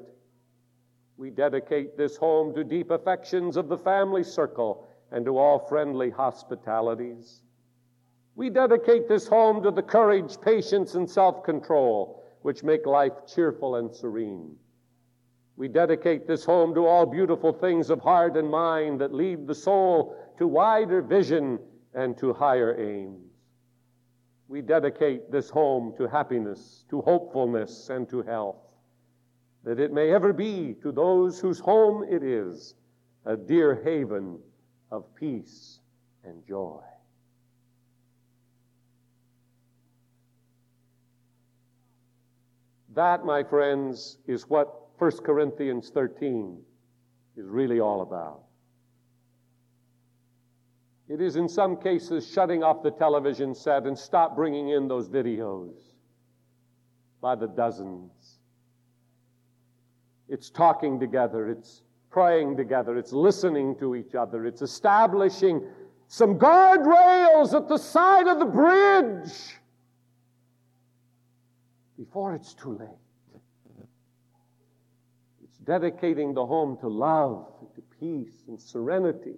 We 1.18 1.30
dedicate 1.30 1.98
this 1.98 2.18
home 2.18 2.54
to 2.56 2.64
deep 2.64 2.91
affections 2.91 3.56
of 3.56 3.70
the 3.70 3.78
family 3.78 4.24
circle 4.24 4.88
and 5.12 5.26
to 5.26 5.38
all 5.38 5.58
friendly 5.58 6.10
hospitalities. 6.10 7.41
We 8.36 8.50
dedicate 8.50 9.08
this 9.08 9.28
home 9.28 9.64
to 9.64 9.72
the 9.72 9.82
courage, 9.82 10.39
patience, 10.41 10.96
and 10.96 11.10
self 11.10 11.43
control 11.43 12.22
which 12.41 12.64
make 12.64 12.86
life 12.86 13.14
cheerful 13.34 13.78
and 13.78 13.96
serene. 13.96 14.56
We 15.56 15.70
dedicate 15.70 16.28
this 16.28 16.43
home 16.43 16.76
to 16.76 16.86
all 16.86 17.06
beautiful 17.06 17.54
things 17.54 17.89
of 17.89 18.02
heart 18.02 18.36
and 18.36 18.50
mind 18.50 19.00
that 19.00 19.14
lead 19.14 19.48
the 19.48 19.56
soul 19.56 20.18
to 20.38 20.46
wider 20.46 21.02
vision 21.02 21.60
and 21.93 22.18
to 22.18 22.34
higher 22.34 22.76
aims. 22.78 23.35
We 24.48 24.62
dedicate 24.62 25.32
this 25.32 25.50
home 25.50 25.93
to 25.98 26.08
happiness, 26.08 26.86
to 26.89 27.02
hopefulness, 27.02 27.89
and 27.89 28.08
to 28.10 28.22
health, 28.22 28.62
that 29.64 29.80
it 29.80 29.91
may 29.91 30.14
ever 30.14 30.34
be 30.34 30.76
to 30.84 30.91
those 30.91 31.39
whose 31.39 31.60
home 31.60 32.04
it 32.04 32.24
is 32.24 32.76
a 33.26 33.36
dear 33.36 33.82
haven 33.84 34.39
of 34.91 35.04
peace 35.16 35.80
and 36.24 36.46
joy. 36.48 36.82
That, 42.93 43.26
my 43.26 43.43
friends, 43.43 44.20
is 44.26 44.48
what 44.48 45.00
1 45.00 45.12
Corinthians 45.18 45.89
13 45.89 46.58
is 47.36 47.46
really 47.46 47.82
all 47.82 48.02
about. 48.02 48.45
It 51.08 51.22
is, 51.22 51.36
in 51.36 51.47
some 51.47 51.78
cases, 51.78 52.28
shutting 52.28 52.64
off 52.64 52.82
the 52.82 52.91
television 52.91 53.53
set 53.53 53.86
and 53.86 53.97
stop 53.97 54.36
bringing 54.36 54.70
in 54.70 54.88
those 54.88 55.08
videos 55.08 55.74
by 57.22 57.36
the 57.36 57.47
dozens. 57.47 58.39
It's 60.28 60.49
talking 60.49 60.99
together, 60.99 61.49
it's 61.49 61.84
praying 62.10 62.58
together, 62.58 62.97
it's 62.97 63.14
listening 63.14 63.76
to 63.78 63.95
each 63.95 64.16
other, 64.16 64.45
it's 64.45 64.64
establishing 64.64 65.62
some 66.08 66.39
guardrails 66.39 67.53
at 67.56 67.68
the 67.68 67.78
side 67.78 68.28
of 68.28 68.39
the 68.39 68.45
bridge 68.45 69.32
before 71.97 72.34
it's 72.34 72.53
too 72.53 72.78
late. 72.78 73.41
It's 75.43 75.58
dedicating 75.60 76.34
the 76.34 76.45
home 76.45 76.78
to 76.82 76.88
love, 76.88 77.47
to 77.76 77.82
peace, 77.99 78.43
and 78.47 78.60
serenity. 78.60 79.36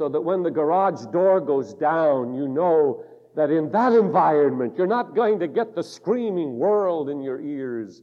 So 0.00 0.08
that 0.08 0.22
when 0.22 0.42
the 0.42 0.50
garage 0.50 1.04
door 1.12 1.42
goes 1.42 1.74
down, 1.74 2.32
you 2.32 2.48
know 2.48 3.04
that 3.34 3.50
in 3.50 3.70
that 3.72 3.92
environment, 3.92 4.72
you're 4.78 4.86
not 4.86 5.14
going 5.14 5.38
to 5.40 5.46
get 5.46 5.74
the 5.74 5.82
screaming 5.82 6.56
world 6.56 7.10
in 7.10 7.20
your 7.20 7.38
ears. 7.38 8.00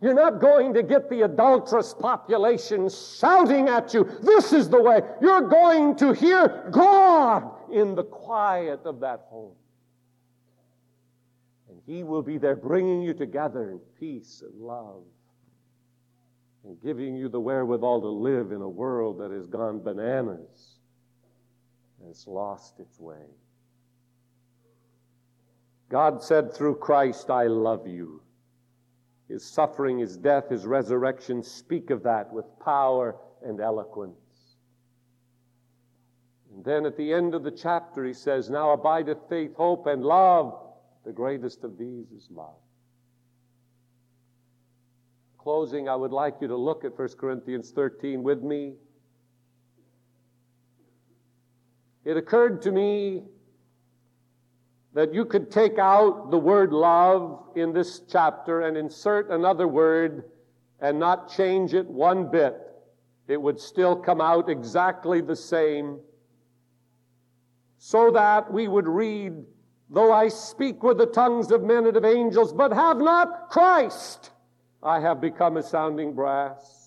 You're 0.00 0.14
not 0.14 0.40
going 0.40 0.72
to 0.74 0.84
get 0.84 1.10
the 1.10 1.22
adulterous 1.22 1.92
population 1.92 2.88
shouting 2.88 3.66
at 3.66 3.92
you, 3.92 4.08
This 4.22 4.52
is 4.52 4.68
the 4.68 4.80
way. 4.80 5.00
You're 5.20 5.48
going 5.48 5.96
to 5.96 6.12
hear 6.12 6.70
God 6.70 7.50
in 7.72 7.96
the 7.96 8.04
quiet 8.04 8.82
of 8.84 9.00
that 9.00 9.22
home. 9.28 9.56
And 11.68 11.80
He 11.84 12.04
will 12.04 12.22
be 12.22 12.38
there 12.38 12.54
bringing 12.54 13.02
you 13.02 13.12
together 13.12 13.70
in 13.70 13.80
peace 13.98 14.44
and 14.46 14.54
love 14.54 15.02
and 16.62 16.80
giving 16.80 17.16
you 17.16 17.28
the 17.28 17.40
wherewithal 17.40 18.02
to 18.02 18.08
live 18.08 18.52
in 18.52 18.62
a 18.62 18.68
world 18.68 19.18
that 19.18 19.32
has 19.32 19.48
gone 19.48 19.80
bananas 19.80 20.76
and 22.00 22.08
has 22.08 22.26
lost 22.26 22.80
its 22.80 22.98
way. 22.98 23.26
God 25.88 26.22
said 26.22 26.54
through 26.54 26.76
Christ, 26.76 27.30
I 27.30 27.46
love 27.46 27.86
you. 27.86 28.22
His 29.28 29.44
suffering, 29.44 29.98
His 29.98 30.16
death, 30.16 30.48
His 30.48 30.66
resurrection 30.66 31.42
speak 31.42 31.90
of 31.90 32.02
that 32.04 32.32
with 32.32 32.44
power 32.64 33.16
and 33.44 33.60
eloquence. 33.60 34.16
And 36.54 36.64
then 36.64 36.84
at 36.84 36.96
the 36.96 37.12
end 37.12 37.34
of 37.34 37.42
the 37.42 37.50
chapter, 37.50 38.04
he 38.04 38.12
says, 38.12 38.50
Now 38.50 38.72
abideth 38.72 39.28
faith, 39.28 39.54
hope, 39.56 39.86
and 39.86 40.04
love. 40.04 40.58
The 41.04 41.12
greatest 41.12 41.64
of 41.64 41.78
these 41.78 42.10
is 42.12 42.28
love. 42.30 42.58
Closing, 45.38 45.88
I 45.88 45.96
would 45.96 46.12
like 46.12 46.36
you 46.40 46.48
to 46.48 46.56
look 46.56 46.84
at 46.84 46.98
1 46.98 47.08
Corinthians 47.18 47.70
13 47.70 48.22
with 48.22 48.42
me. 48.42 48.74
It 52.04 52.16
occurred 52.16 52.62
to 52.62 52.72
me 52.72 53.24
that 54.92 55.14
you 55.14 55.24
could 55.24 55.50
take 55.50 55.78
out 55.78 56.30
the 56.30 56.38
word 56.38 56.72
love 56.72 57.44
in 57.54 57.72
this 57.72 58.00
chapter 58.08 58.62
and 58.62 58.76
insert 58.76 59.30
another 59.30 59.68
word 59.68 60.24
and 60.80 60.98
not 60.98 61.30
change 61.30 61.74
it 61.74 61.86
one 61.86 62.30
bit. 62.30 62.56
It 63.28 63.40
would 63.40 63.60
still 63.60 63.94
come 63.94 64.20
out 64.20 64.48
exactly 64.48 65.20
the 65.20 65.36
same, 65.36 66.00
so 67.78 68.10
that 68.10 68.52
we 68.52 68.66
would 68.66 68.88
read 68.88 69.34
Though 69.92 70.12
I 70.12 70.28
speak 70.28 70.84
with 70.84 70.98
the 70.98 71.06
tongues 71.06 71.50
of 71.50 71.64
men 71.64 71.84
and 71.84 71.96
of 71.96 72.04
angels, 72.04 72.52
but 72.52 72.72
have 72.72 72.98
not 72.98 73.50
Christ, 73.50 74.30
I 74.82 75.00
have 75.00 75.20
become 75.20 75.56
a 75.56 75.64
sounding 75.64 76.14
brass. 76.14 76.79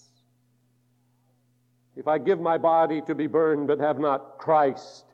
If 1.95 2.07
I 2.07 2.17
give 2.17 2.39
my 2.39 2.57
body 2.57 3.01
to 3.01 3.13
be 3.13 3.27
burned, 3.27 3.67
but 3.67 3.79
have 3.79 3.99
not 3.99 4.37
Christ, 4.39 5.05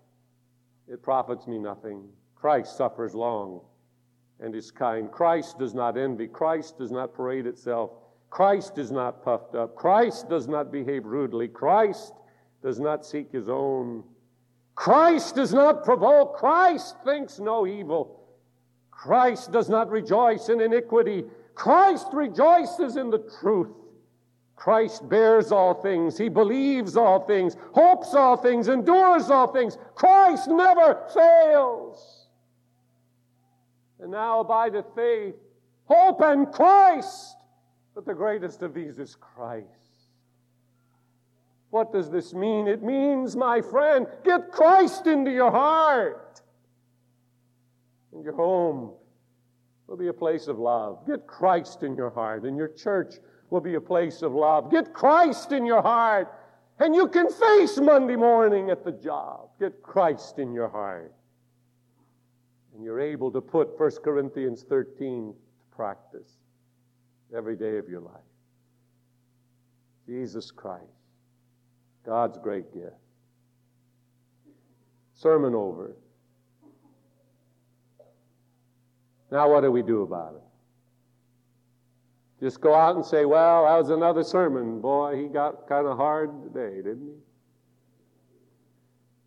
it 0.88 1.02
profits 1.04 1.48
me 1.48 1.58
nothing. 1.58 2.08
Christ 2.36 2.78
suffers 2.78 3.14
long 3.14 3.62
and 4.40 4.56
is 4.56 4.72
kind. 4.72 5.12
Christ 5.12 5.60
does 5.60 5.74
not 5.74 5.98
envy. 5.98 6.28
Christ 6.28 6.78
does 6.78 6.92
not 6.92 7.14
parade 7.14 7.46
itself. 7.46 7.92
Christ 8.30 8.78
is 8.78 8.92
not 8.92 9.24
puffed 9.24 9.56
up. 9.56 9.76
Christ 9.76 10.30
does 10.30 10.48
not 10.48 10.72
behave 10.72 11.06
rudely. 11.06 11.48
Christ 11.48 12.14
does 12.64 12.80
not 12.80 13.06
seek 13.06 13.32
his 13.32 13.50
own. 13.50 14.04
Christ 14.76 15.36
does 15.36 15.54
not 15.54 15.84
provoke. 15.84 16.38
Christ 16.38 16.96
thinks 17.04 17.40
no 17.40 17.68
evil. 17.68 18.20
Christ 18.92 19.52
does 19.52 19.68
not 19.68 19.90
rejoice 19.90 20.50
in 20.50 20.62
iniquity. 20.62 21.26
Christ 21.56 22.08
rejoices 22.14 22.96
in 22.96 23.10
the 23.10 23.30
truth. 23.42 23.72
Christ 24.60 25.08
bears 25.08 25.54
all 25.54 25.74
things. 25.74 26.18
He 26.18 26.28
believes 26.28 26.98
all 26.98 27.22
things, 27.22 27.56
hopes 27.74 28.14
all 28.14 28.36
things, 28.36 28.68
endures 28.68 29.30
all 29.30 29.48
things. 29.48 29.78
Christ 29.96 30.50
never 30.50 31.00
fails. 31.14 32.28
And 34.02 34.12
now 34.12 34.42
abideth 34.42 34.86
faith, 34.94 35.36
hope, 35.86 36.20
and 36.20 36.52
Christ. 36.52 37.38
But 37.96 38.06
the 38.06 38.14
greatest 38.14 38.62
of 38.62 38.74
these 38.74 39.00
is 39.00 39.16
Christ. 39.16 39.66
What 41.70 41.94
does 41.94 42.10
this 42.12 42.34
mean? 42.34 42.68
It 42.68 42.84
means, 42.84 43.38
my 43.38 43.62
friend, 43.62 44.08
get 44.26 44.52
Christ 44.52 45.08
into 45.08 45.32
your 45.32 45.52
heart. 45.52 46.42
And 48.12 48.26
your 48.26 48.36
home 48.36 48.92
will 49.88 49.98
be 49.98 50.08
a 50.08 50.14
place 50.14 50.48
of 50.48 50.60
love. 50.60 51.08
Get 51.08 51.28
Christ 51.28 51.84
in 51.84 51.96
your 51.96 52.10
heart. 52.10 52.44
And 52.44 52.58
your 52.58 52.68
church 52.68 53.16
will 53.50 53.62
be 53.62 53.76
a 53.76 53.82
place 53.82 54.22
of 54.22 54.34
love. 54.34 54.72
Get 54.72 54.94
Christ 54.94 55.52
in 55.52 55.66
your 55.66 55.82
heart. 55.82 56.34
And 56.80 56.96
you 56.96 57.08
can 57.08 57.30
face 57.30 57.78
Monday 57.78 58.16
morning 58.16 58.70
at 58.70 58.86
the 58.86 58.92
job. 58.92 59.50
Get 59.60 59.84
Christ 59.84 60.40
in 60.40 60.54
your 60.54 60.70
heart. 60.70 61.14
And 62.74 62.84
you're 62.84 63.02
able 63.02 63.32
to 63.32 63.42
put 63.42 63.78
1 63.78 63.92
Corinthians 64.04 64.64
13 64.64 65.34
to 65.34 65.76
practice 65.76 66.38
every 67.36 67.58
day 67.58 67.78
of 67.78 67.90
your 67.90 68.00
life. 68.00 68.14
Jesus 70.08 70.52
Christ. 70.52 70.86
God's 72.06 72.38
great 72.38 72.74
gift. 72.74 72.96
Sermon 75.14 75.54
over. 75.54 75.96
Now, 79.32 79.52
what 79.52 79.62
do 79.62 79.72
we 79.72 79.84
do 79.84 80.02
about 80.02 80.36
it? 80.36 80.49
Just 82.40 82.62
go 82.62 82.74
out 82.74 82.96
and 82.96 83.06
say, 83.06 83.26
well, 83.26 83.66
that 83.66 83.78
was 83.78 83.90
another 83.90 84.24
sermon. 84.24 84.80
Boy, 84.80 85.18
he 85.18 85.28
got 85.28 85.68
kind 85.68 85.86
of 85.86 85.98
hard 85.98 86.32
today, 86.44 86.78
didn't 86.78 87.08
he? 87.08 87.22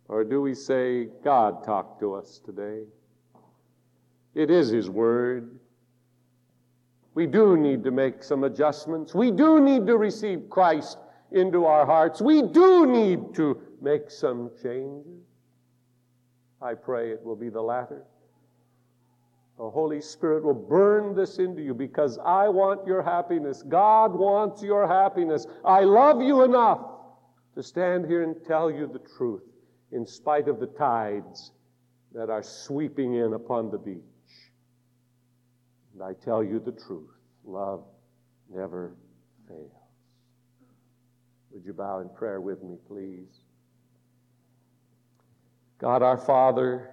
Or 0.07 0.23
do 0.23 0.41
we 0.41 0.53
say, 0.53 1.07
God 1.23 1.63
talked 1.63 1.99
to 1.99 2.13
us 2.15 2.39
today? 2.43 2.83
It 4.35 4.49
is 4.49 4.69
His 4.69 4.89
Word. 4.89 5.59
We 7.13 7.27
do 7.27 7.55
need 7.55 7.83
to 7.83 7.91
make 7.91 8.23
some 8.23 8.43
adjustments. 8.43 9.13
We 9.13 9.29
do 9.29 9.59
need 9.59 9.85
to 9.87 9.97
receive 9.97 10.49
Christ 10.49 10.97
into 11.31 11.65
our 11.65 11.85
hearts. 11.85 12.21
We 12.21 12.41
do 12.41 12.87
need 12.87 13.35
to 13.35 13.61
make 13.81 14.09
some 14.09 14.49
changes. 14.61 15.05
I 16.61 16.73
pray 16.73 17.11
it 17.11 17.23
will 17.23 17.35
be 17.35 17.49
the 17.49 17.61
latter. 17.61 18.03
The 19.57 19.69
Holy 19.69 20.01
Spirit 20.01 20.43
will 20.43 20.53
burn 20.53 21.15
this 21.15 21.37
into 21.37 21.61
you 21.61 21.73
because 21.73 22.17
I 22.25 22.49
want 22.49 22.87
your 22.87 23.03
happiness. 23.03 23.63
God 23.63 24.13
wants 24.13 24.63
your 24.63 24.87
happiness. 24.87 25.45
I 25.63 25.81
love 25.81 26.21
you 26.21 26.43
enough 26.43 26.81
to 27.55 27.61
stand 27.61 28.05
here 28.05 28.23
and 28.23 28.35
tell 28.45 28.71
you 28.71 28.87
the 28.87 29.01
truth 29.15 29.43
in 29.91 30.07
spite 30.07 30.47
of 30.47 30.59
the 30.59 30.67
tides 30.67 31.51
that 32.13 32.29
are 32.29 32.41
sweeping 32.41 33.15
in 33.15 33.33
upon 33.33 33.69
the 33.69 33.77
beach. 33.77 34.01
And 35.93 36.01
I 36.01 36.13
tell 36.13 36.43
you 36.43 36.59
the 36.59 36.71
truth 36.71 37.09
love 37.45 37.83
never 38.49 38.95
fails. 39.47 39.71
Would 41.51 41.63
you 41.63 41.73
bow 41.73 41.99
in 41.99 42.09
prayer 42.09 42.41
with 42.41 42.63
me, 42.63 42.77
please? 42.87 43.27
God 45.79 46.01
our 46.01 46.17
Father, 46.17 46.92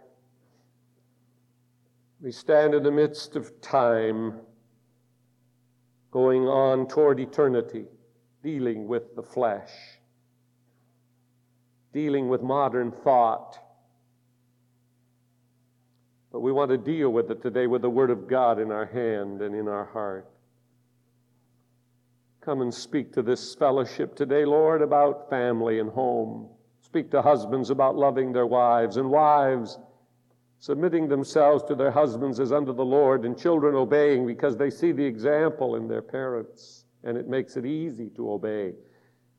we 2.20 2.30
stand 2.30 2.74
in 2.74 2.82
the 2.82 2.90
midst 2.90 3.34
of 3.34 3.60
time 3.62 4.34
going 6.10 6.42
on 6.46 6.86
toward 6.86 7.18
eternity, 7.18 7.86
dealing 8.42 8.86
with 8.86 9.14
the 9.16 9.22
flesh, 9.22 9.70
dealing 11.94 12.28
with 12.28 12.42
modern 12.42 12.92
thought. 12.92 13.58
But 16.30 16.40
we 16.40 16.52
want 16.52 16.70
to 16.70 16.78
deal 16.78 17.10
with 17.10 17.30
it 17.30 17.42
today 17.42 17.66
with 17.66 17.82
the 17.82 17.90
Word 17.90 18.10
of 18.10 18.28
God 18.28 18.58
in 18.58 18.70
our 18.70 18.86
hand 18.86 19.40
and 19.40 19.54
in 19.54 19.66
our 19.66 19.86
heart. 19.86 20.28
Come 22.42 22.60
and 22.60 22.72
speak 22.72 23.12
to 23.14 23.22
this 23.22 23.54
fellowship 23.54 24.14
today, 24.14 24.44
Lord, 24.44 24.82
about 24.82 25.30
family 25.30 25.78
and 25.78 25.90
home. 25.90 26.48
Speak 26.82 27.10
to 27.12 27.22
husbands 27.22 27.70
about 27.70 27.96
loving 27.96 28.32
their 28.32 28.46
wives, 28.46 28.96
and 28.96 29.10
wives 29.10 29.78
submitting 30.60 31.08
themselves 31.08 31.64
to 31.64 31.74
their 31.74 31.90
husbands 31.90 32.38
as 32.38 32.52
unto 32.52 32.74
the 32.74 32.84
Lord, 32.84 33.24
and 33.24 33.36
children 33.36 33.74
obeying 33.74 34.26
because 34.26 34.56
they 34.56 34.68
see 34.70 34.92
the 34.92 35.04
example 35.04 35.76
in 35.76 35.88
their 35.88 36.02
parents, 36.02 36.84
and 37.02 37.16
it 37.16 37.28
makes 37.28 37.56
it 37.56 37.64
easy 37.64 38.10
to 38.10 38.30
obey 38.30 38.74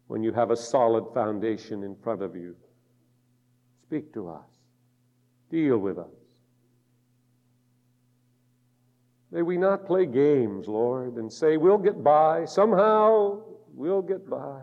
when 0.08 0.24
you 0.24 0.34
have 0.34 0.50
a 0.50 0.58
solid 0.58 1.06
foundation 1.14 1.84
in 1.84 1.96
front 1.96 2.24
of 2.24 2.36
you. 2.36 2.56
Speak 3.84 4.12
to 4.14 4.30
us, 4.30 4.48
deal 5.52 5.78
with 5.78 6.00
us. 6.00 6.08
May 9.32 9.44
we 9.44 9.58
not 9.58 9.86
play 9.86 10.08
games, 10.08 10.68
Lord, 10.68 11.16
and 11.16 11.32
say, 11.32 11.56
we'll 11.56 11.78
get 11.78 12.04
by. 12.04 12.46
Somehow 12.46 13.42
we'll 13.74 14.02
get 14.02 14.30
by. 14.30 14.62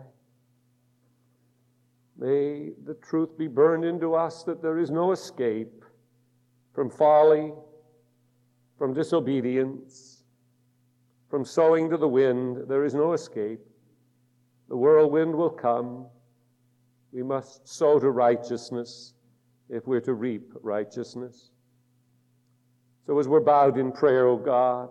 May 2.17 2.71
the 2.85 2.95
truth 2.95 3.37
be 3.37 3.47
burned 3.47 3.85
into 3.85 4.13
us 4.13 4.43
that 4.43 4.61
there 4.61 4.77
is 4.77 4.91
no 4.91 5.13
escape 5.13 5.78
from 6.79 6.89
folly, 6.89 7.51
from 8.77 8.93
disobedience, 8.93 10.23
from 11.29 11.43
sowing 11.43 11.89
to 11.89 11.97
the 11.97 12.07
wind. 12.07 12.69
There 12.69 12.85
is 12.85 12.93
no 12.93 13.11
escape. 13.11 13.59
The 14.69 14.77
whirlwind 14.77 15.35
will 15.35 15.49
come. 15.49 16.07
We 17.11 17.21
must 17.21 17.67
sow 17.67 17.99
to 17.99 18.11
righteousness 18.11 19.13
if 19.67 19.87
we're 19.87 19.99
to 19.99 20.13
reap 20.13 20.53
righteousness. 20.61 21.51
So 23.05 23.19
as 23.19 23.27
we're 23.27 23.41
bowed 23.41 23.77
in 23.77 23.91
prayer, 23.91 24.27
O 24.27 24.37
God, 24.37 24.87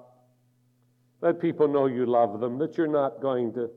let 1.22 1.40
people 1.40 1.68
know 1.68 1.86
you 1.86 2.04
love 2.04 2.38
them, 2.38 2.58
that 2.58 2.76
you're 2.76 2.86
not 2.86 3.22
going 3.22 3.54
to 3.54 3.70